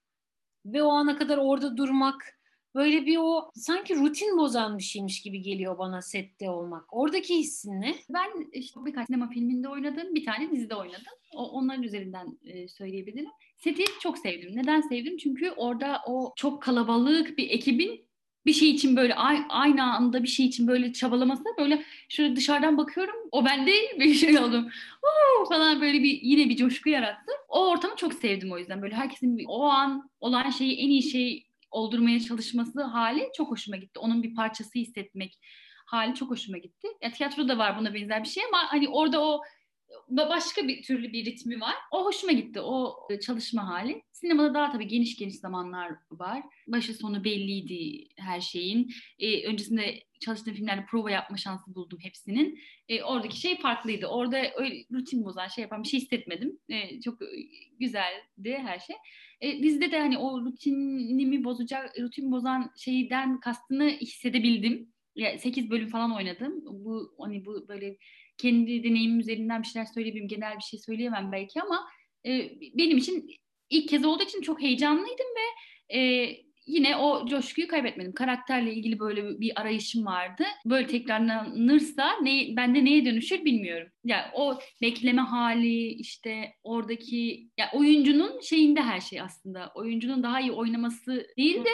[0.66, 2.41] Ve o ana kadar orada durmak
[2.76, 6.94] böyle bir o sanki rutin bozan bir şeymiş gibi geliyor bana sette olmak.
[6.94, 7.96] Oradaki hissin ne?
[8.10, 11.14] Ben işte birkaç sinema filminde oynadım, bir tane dizide oynadım.
[11.36, 13.30] O, onların üzerinden e, söyleyebilirim.
[13.58, 14.52] Seti çok sevdim.
[14.56, 15.18] Neden sevdim?
[15.18, 18.12] Çünkü orada o çok kalabalık bir ekibin
[18.46, 19.16] bir şey için böyle
[19.50, 24.40] aynı anda bir şey için böyle çabalaması böyle şöyle dışarıdan bakıyorum o bende bir şey
[24.40, 24.70] oldum
[25.50, 27.32] falan böyle bir yine bir coşku yarattı.
[27.50, 31.51] O ortamı çok sevdim o yüzden böyle herkesin o an olan şeyi en iyi şey
[31.72, 34.00] oldurmaya çalışması hali çok hoşuma gitti.
[34.00, 35.40] Onun bir parçası hissetmek
[35.86, 36.88] hali çok hoşuma gitti.
[37.02, 39.42] Ya tiyatroda var buna benzer bir şey ama hani orada o
[40.10, 41.76] başka bir türlü bir ritmi var.
[41.92, 44.04] O hoşuma gitti o e, çalışma hali.
[44.12, 46.44] Sinemada daha tabii geniş geniş zamanlar var.
[46.68, 48.92] Başı sonu belliydi her şeyin.
[49.20, 52.60] Ee, öncesinde çalıştığım filmlerde prova yapma şansı buldum hepsinin.
[52.90, 54.08] Ee, oradaki şey farklıydı.
[54.08, 56.60] Orada öyle rutin bozan şey yapan bir şey hissetmedim.
[56.70, 57.20] Ee, çok
[57.80, 58.96] güzeldi her şey.
[59.42, 64.94] Ee, dizide de hani o rutinimi bozacak, rutin bozan şeyden kastını hissedebildim.
[65.16, 66.62] Ya 8 bölüm falan oynadım.
[66.66, 67.98] Bu hani bu böyle
[68.42, 70.28] kendi deneyimim üzerinden bir şeyler söyleyebilirim.
[70.28, 71.88] Genel bir şey söyleyemem belki ama
[72.26, 73.30] e, benim için
[73.70, 76.32] ilk kez olduğu için çok heyecanlıydım ve e,
[76.66, 78.14] yine o coşkuyu kaybetmedim.
[78.14, 80.44] Karakterle ilgili böyle bir arayışım vardı.
[80.66, 83.88] Böyle tekrarlanırsa ne, bende neye dönüşür bilmiyorum.
[84.06, 89.72] Yani o bekleme hali işte oradaki ya oyuncunun şeyinde her şey aslında.
[89.76, 91.70] Oyuncunun daha iyi oynaması değil de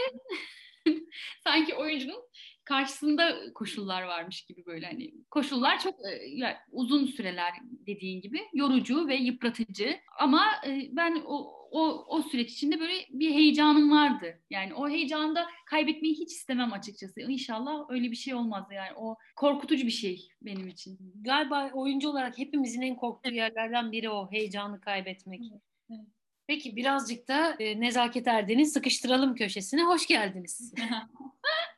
[1.43, 2.21] sanki oyuncunun
[2.67, 7.53] karşısında koşullar varmış gibi böyle hani koşullar çok e, yani uzun süreler
[7.87, 13.33] dediğin gibi yorucu ve yıpratıcı ama e, ben o, o, o süreç içinde böyle bir
[13.33, 14.41] heyecanım vardı.
[14.49, 17.21] Yani o heyecanı da kaybetmeyi hiç istemem açıkçası.
[17.21, 18.91] İnşallah öyle bir şey olmaz yani.
[18.95, 20.99] O korkutucu bir şey benim için.
[21.21, 25.41] Galiba oyuncu olarak hepimizin en korktuğu yerlerden biri o heyecanı kaybetmek.
[25.51, 25.61] Evet.
[25.91, 26.07] evet.
[26.47, 30.73] Peki birazcık da e, Nezaket Erden'in sıkıştıralım köşesine hoş geldiniz.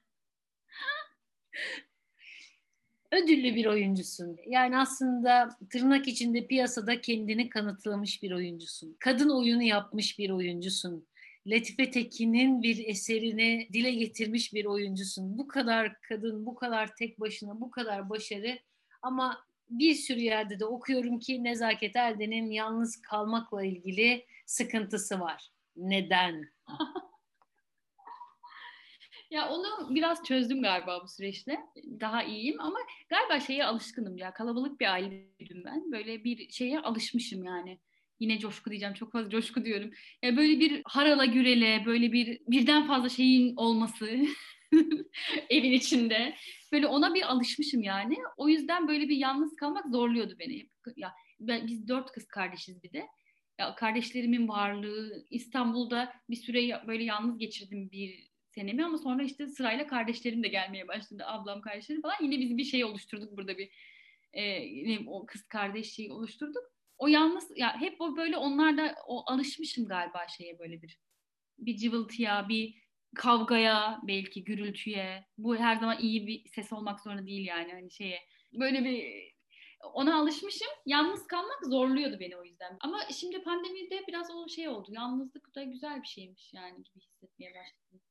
[3.11, 4.37] ödüllü bir oyuncusun.
[4.47, 8.95] Yani aslında tırnak içinde piyasada kendini kanıtlamış bir oyuncusun.
[8.99, 11.07] Kadın oyunu yapmış bir oyuncusun.
[11.47, 15.37] Latife Tekin'in bir eserini dile getirmiş bir oyuncusun.
[15.37, 18.59] Bu kadar kadın, bu kadar tek başına, bu kadar başarı
[19.01, 25.49] ama bir sürü yerde de okuyorum ki Nezaket Erden'in yalnız kalmakla ilgili sıkıntısı var.
[25.75, 26.49] Neden?
[29.29, 31.59] Ya onu biraz çözdüm galiba bu süreçte.
[31.99, 34.33] Daha iyiyim ama galiba şeye alışkınım ya.
[34.33, 35.91] Kalabalık bir aileydim ben.
[35.91, 37.79] Böyle bir şeye alışmışım yani.
[38.19, 38.93] Yine coşku diyeceğim.
[38.93, 39.91] Çok fazla coşku diyorum.
[40.23, 44.05] Ya böyle bir harala gürele, böyle bir birden fazla şeyin olması
[45.49, 46.35] evin içinde.
[46.71, 48.17] Böyle ona bir alışmışım yani.
[48.37, 50.69] O yüzden böyle bir yalnız kalmak zorluyordu beni.
[50.95, 53.07] Ya ben, biz dört kız kardeşiz bir de.
[53.59, 59.87] Ya kardeşlerimin varlığı, İstanbul'da bir süre böyle yalnız geçirdim bir senemi ama sonra işte sırayla
[59.87, 61.23] kardeşlerim de gelmeye başladı.
[61.25, 62.15] Ablam kardeşlerim falan.
[62.21, 63.69] Yine biz bir şey oluşturduk burada bir
[64.33, 66.63] e, o kız kardeş şeyi oluşturduk.
[66.97, 70.99] O yalnız ya hep o böyle onlarda o alışmışım galiba şeye böyle bir
[71.57, 72.75] bir cıvıltıya, bir
[73.15, 75.25] kavgaya, belki gürültüye.
[75.37, 78.19] Bu her zaman iyi bir ses olmak zorunda değil yani hani şeye.
[78.53, 79.29] Böyle bir
[79.93, 80.67] ona alışmışım.
[80.85, 82.77] Yalnız kalmak zorluyordu beni o yüzden.
[82.81, 84.87] Ama şimdi pandemide biraz o şey oldu.
[84.91, 88.01] Yalnızlık da güzel bir şeymiş yani gibi hissetmeye başladım.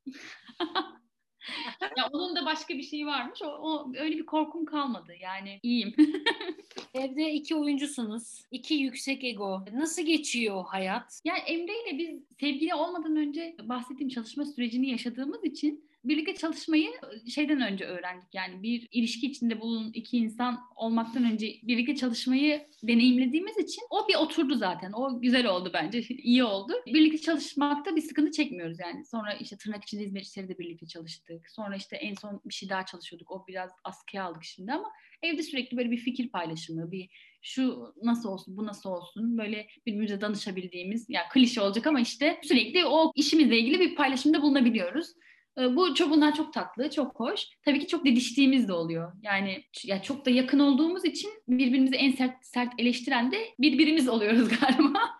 [1.96, 3.42] ya onun da başka bir şeyi varmış.
[3.42, 5.12] O, o öyle bir korkum kalmadı.
[5.20, 5.94] Yani iyiyim.
[6.94, 8.44] Evde iki oyuncusunuz.
[8.50, 9.64] iki yüksek ego.
[9.72, 11.20] Nasıl geçiyor hayat?
[11.24, 16.90] Yani Emre ile biz sevgili olmadan önce bahsettiğim çalışma sürecini yaşadığımız için birlikte çalışmayı
[17.34, 18.34] şeyden önce öğrendik.
[18.34, 24.14] Yani bir ilişki içinde bulun iki insan olmaktan önce birlikte çalışmayı deneyimlediğimiz için o bir
[24.14, 24.92] oturdu zaten.
[24.92, 26.00] O güzel oldu bence.
[26.08, 26.72] iyi oldu.
[26.86, 29.04] Birlikte çalışmakta bir sıkıntı çekmiyoruz yani.
[29.04, 31.50] Sonra işte tırnak içinde hizmetçileri de birlikte çalıştık.
[31.50, 33.30] Sonra işte en son bir şey daha çalışıyorduk.
[33.30, 34.88] O biraz askıya aldık şimdi ama
[35.22, 37.10] evde sürekli böyle bir fikir paylaşımı, bir
[37.42, 42.40] şu nasıl olsun, bu nasıl olsun böyle birbirimize danışabildiğimiz, ya yani klişe olacak ama işte
[42.42, 45.12] sürekli o işimizle ilgili bir paylaşımda bulunabiliyoruz.
[45.58, 47.46] Ee, bu çok bunlar çok tatlı, çok hoş.
[47.64, 49.12] Tabii ki çok didiştiğimiz de oluyor.
[49.22, 54.48] Yani ya çok da yakın olduğumuz için birbirimizi en sert sert eleştiren de birbirimiz oluyoruz
[54.60, 55.18] galiba.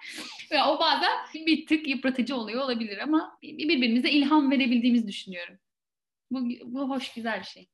[0.52, 5.58] Ve o bazen bir tık yıpratıcı oluyor olabilir ama birbirimize ilham verebildiğimizi düşünüyorum.
[6.30, 7.68] Bu, bu hoş, güzel bir şey.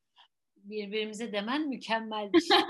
[0.57, 2.59] Birbirimize demen mükemmel bir şey.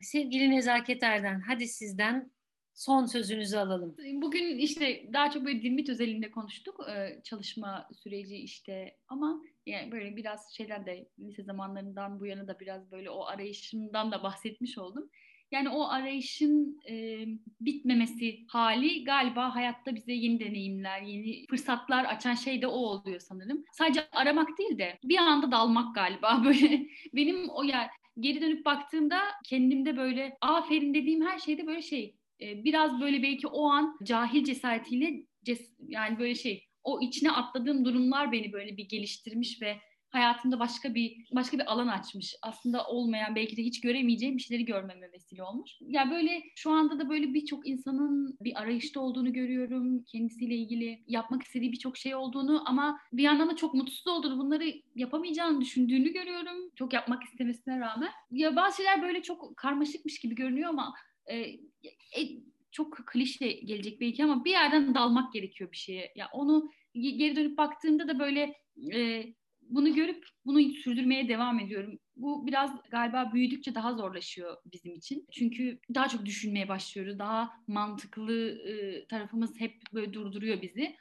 [0.00, 2.30] sevgili Nezaket Erden, hadi sizden
[2.74, 3.96] son sözünüzü alalım.
[4.14, 6.86] Bugün işte daha çok böyle Dimit özelinde konuştuk
[7.24, 12.92] çalışma süreci işte ama yani böyle biraz şeyler de lise zamanlarından bu yana da biraz
[12.92, 15.10] böyle o arayışımdan da bahsetmiş oldum.
[15.52, 17.24] Yani o arayışın e,
[17.60, 23.64] bitmemesi hali galiba hayatta bize yeni deneyimler, yeni fırsatlar açan şey de o oluyor sanırım.
[23.72, 26.86] Sadece aramak değil de bir anda dalmak galiba böyle.
[27.14, 32.64] Benim o yer geri dönüp baktığımda kendimde böyle aferin dediğim her şeyde böyle şey e,
[32.64, 38.32] biraz böyle belki o an cahil cesaretiyle ces yani böyle şey o içine atladığım durumlar
[38.32, 39.76] beni böyle bir geliştirmiş ve
[40.12, 42.34] hayatımda başka bir başka bir alan açmış.
[42.42, 45.70] Aslında olmayan belki de hiç göremeyeceğim bir şeyleri görmeme vesile olmuş.
[45.80, 50.04] Ya yani böyle şu anda da böyle birçok insanın bir arayışta olduğunu görüyorum.
[50.04, 54.74] Kendisiyle ilgili yapmak istediği birçok şey olduğunu ama bir yandan da çok mutsuz olduğunu, bunları
[54.94, 56.70] yapamayacağını düşündüğünü görüyorum.
[56.76, 58.10] Çok yapmak istemesine rağmen.
[58.30, 60.94] Ya bazı şeyler böyle çok karmaşıkmış gibi görünüyor ama
[61.26, 62.42] e, e,
[62.72, 66.12] çok klişe gelecek belki ama bir yerden dalmak gerekiyor bir şeye.
[66.16, 68.54] Ya onu geri dönüp baktığımda da böyle
[68.94, 69.24] e,
[69.62, 71.98] bunu görüp bunu sürdürmeye devam ediyorum.
[72.16, 75.26] Bu biraz galiba büyüdükçe daha zorlaşıyor bizim için.
[75.32, 77.18] Çünkü daha çok düşünmeye başlıyoruz.
[77.18, 80.96] Daha mantıklı e, tarafımız hep böyle durduruyor bizi.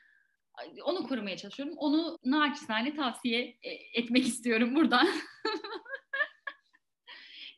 [0.83, 1.75] Onu korumaya çalışıyorum.
[1.77, 3.69] Onu naçizane tavsiye e,
[3.99, 5.07] etmek istiyorum buradan.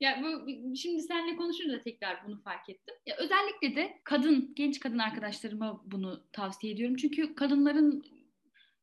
[0.04, 2.96] Ya bu şimdi seninle konuşunca tekrar bunu fark ettim.
[3.06, 6.96] Ya özellikle de kadın, genç kadın arkadaşlarıma bunu tavsiye ediyorum.
[6.96, 8.04] Çünkü kadınların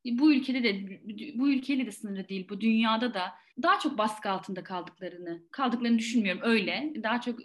[0.05, 0.99] bu ülkede de
[1.39, 2.49] bu ülkeyle de sınırlı değil.
[2.49, 3.31] Bu dünyada da
[3.63, 6.41] daha çok baskı altında kaldıklarını kaldıklarını düşünmüyorum.
[6.43, 6.93] Öyle.
[7.03, 7.39] Daha çok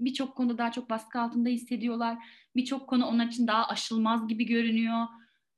[0.00, 2.18] birçok bir konuda daha çok baskı altında hissediyorlar.
[2.56, 5.06] Birçok konu onlar için daha aşılmaz gibi görünüyor.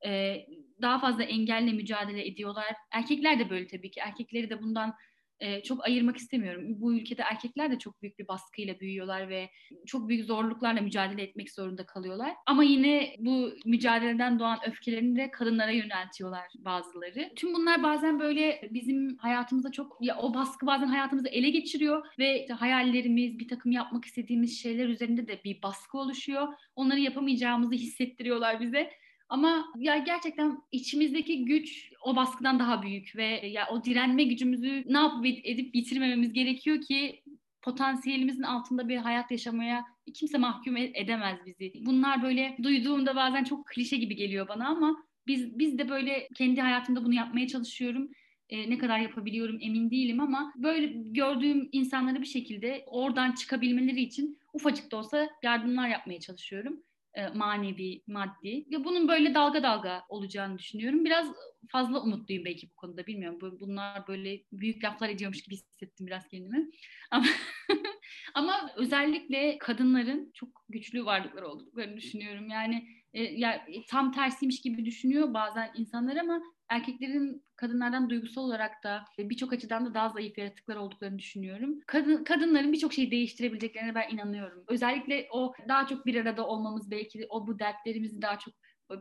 [0.07, 0.47] Ee,
[0.83, 2.77] daha fazla engelle mücadele ediyorlar.
[2.91, 4.01] Erkekler de böyle tabii ki.
[4.01, 4.95] Erkekleri de bundan
[5.41, 6.65] e, çok ayırmak istemiyorum.
[6.67, 9.51] Bu ülkede erkekler de çok büyük bir baskıyla büyüyorlar ve
[9.87, 12.35] çok büyük zorluklarla mücadele etmek zorunda kalıyorlar.
[12.47, 17.31] Ama yine bu mücadeleden doğan öfkelerini de kadınlara yöneltiyorlar bazıları.
[17.37, 22.41] Tüm bunlar bazen böyle bizim hayatımızda çok ya o baskı bazen hayatımızı ele geçiriyor ve
[22.41, 26.49] işte hayallerimiz, bir takım yapmak istediğimiz şeyler üzerinde de bir baskı oluşuyor.
[26.77, 28.91] Onları yapamayacağımızı hissettiriyorlar bize.
[29.29, 34.99] Ama ya gerçekten içimizdeki güç o baskıdan daha büyük ve ya o direnme gücümüzü ne
[34.99, 37.23] yapıp edip bitirmememiz gerekiyor ki
[37.63, 39.85] potansiyelimizin altında bir hayat yaşamaya
[40.15, 41.73] kimse mahkum e-, edemez bizi.
[41.87, 44.97] Bunlar böyle duyduğumda bazen çok klişe gibi geliyor bana ama
[45.27, 48.09] biz biz de böyle kendi hayatımda bunu yapmaya çalışıyorum.
[48.49, 54.39] Ee, ne kadar yapabiliyorum emin değilim ama böyle gördüğüm insanları bir şekilde oradan çıkabilmeleri için
[54.53, 56.83] ufacık da olsa yardımlar yapmaya çalışıyorum
[57.15, 58.65] e, manevi, maddi.
[58.71, 61.05] Ya bunun böyle dalga dalga olacağını düşünüyorum.
[61.05, 61.27] Biraz
[61.69, 63.39] fazla umutluyum belki bu konuda bilmiyorum.
[63.61, 66.71] Bunlar böyle büyük laflar ediyormuş gibi hissettim biraz kendimi.
[67.11, 67.27] Ama
[68.35, 72.49] ama özellikle kadınların çok güçlü varlıklar olduklarını düşünüyorum.
[72.49, 79.05] Yani e, ya tam tersiymiş gibi düşünüyor bazen insanlar ama erkeklerin kadınlardan duygusal olarak da
[79.19, 81.79] birçok açıdan da daha zayıf yaratıklar olduklarını düşünüyorum.
[81.87, 84.65] Kadın, kadınların birçok şeyi değiştirebileceklerine ben inanıyorum.
[84.69, 88.55] Özellikle o daha çok bir arada olmamız belki o bu dertlerimizi daha çok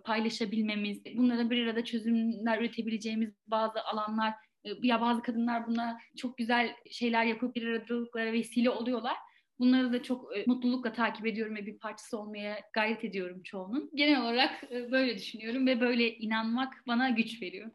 [0.04, 4.34] paylaşabilmemiz, bunlara bir arada çözümler üretebileceğimiz bazı alanlar
[4.82, 9.16] ya bazı kadınlar buna çok güzel şeyler yapıp bir aradalıklara vesile oluyorlar.
[9.60, 13.92] Bunları da çok e, mutlulukla takip ediyorum ve bir parçası olmaya gayret ediyorum çoğunun.
[13.94, 17.72] Genel olarak e, böyle düşünüyorum ve böyle inanmak bana güç veriyor.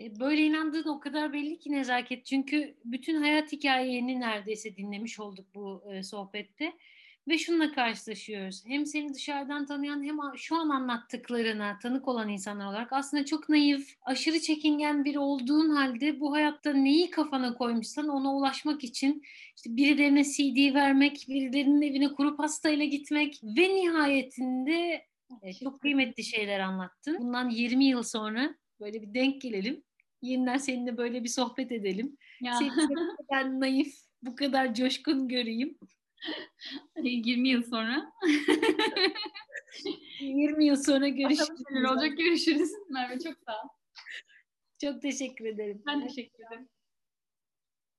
[0.00, 2.26] E, böyle inandığın o kadar belli ki nezaket.
[2.26, 6.72] Çünkü bütün hayat hikayeni neredeyse dinlemiş olduk bu sohbette.
[7.28, 8.66] Ve şununla karşılaşıyoruz.
[8.66, 13.94] Hem seni dışarıdan tanıyan hem şu an anlattıklarına tanık olan insanlar olarak aslında çok naif,
[14.02, 19.22] aşırı çekingen biri olduğun halde bu hayatta neyi kafana koymuşsan ona ulaşmak için
[19.56, 25.06] işte birilerine CD vermek, birilerinin evine kuru pastayla gitmek ve nihayetinde
[25.42, 27.18] e, çok kıymetli şeyler anlattın.
[27.20, 29.82] Bundan 20 yıl sonra böyle bir denk gelelim.
[30.22, 32.16] Yeniden seninle böyle bir sohbet edelim.
[32.40, 32.54] Ya.
[32.54, 32.70] Seni
[33.60, 35.78] naif, bu kadar coşkun göreyim.
[37.02, 38.12] 20 yıl sonra.
[40.20, 41.90] 20 yıl sonra görüşürüz.
[41.90, 42.70] olacak görüşürüz.
[42.90, 43.68] Merve çok sağ ol.
[44.82, 45.82] Çok teşekkür ederim.
[45.86, 46.68] Ben teşekkür ederim.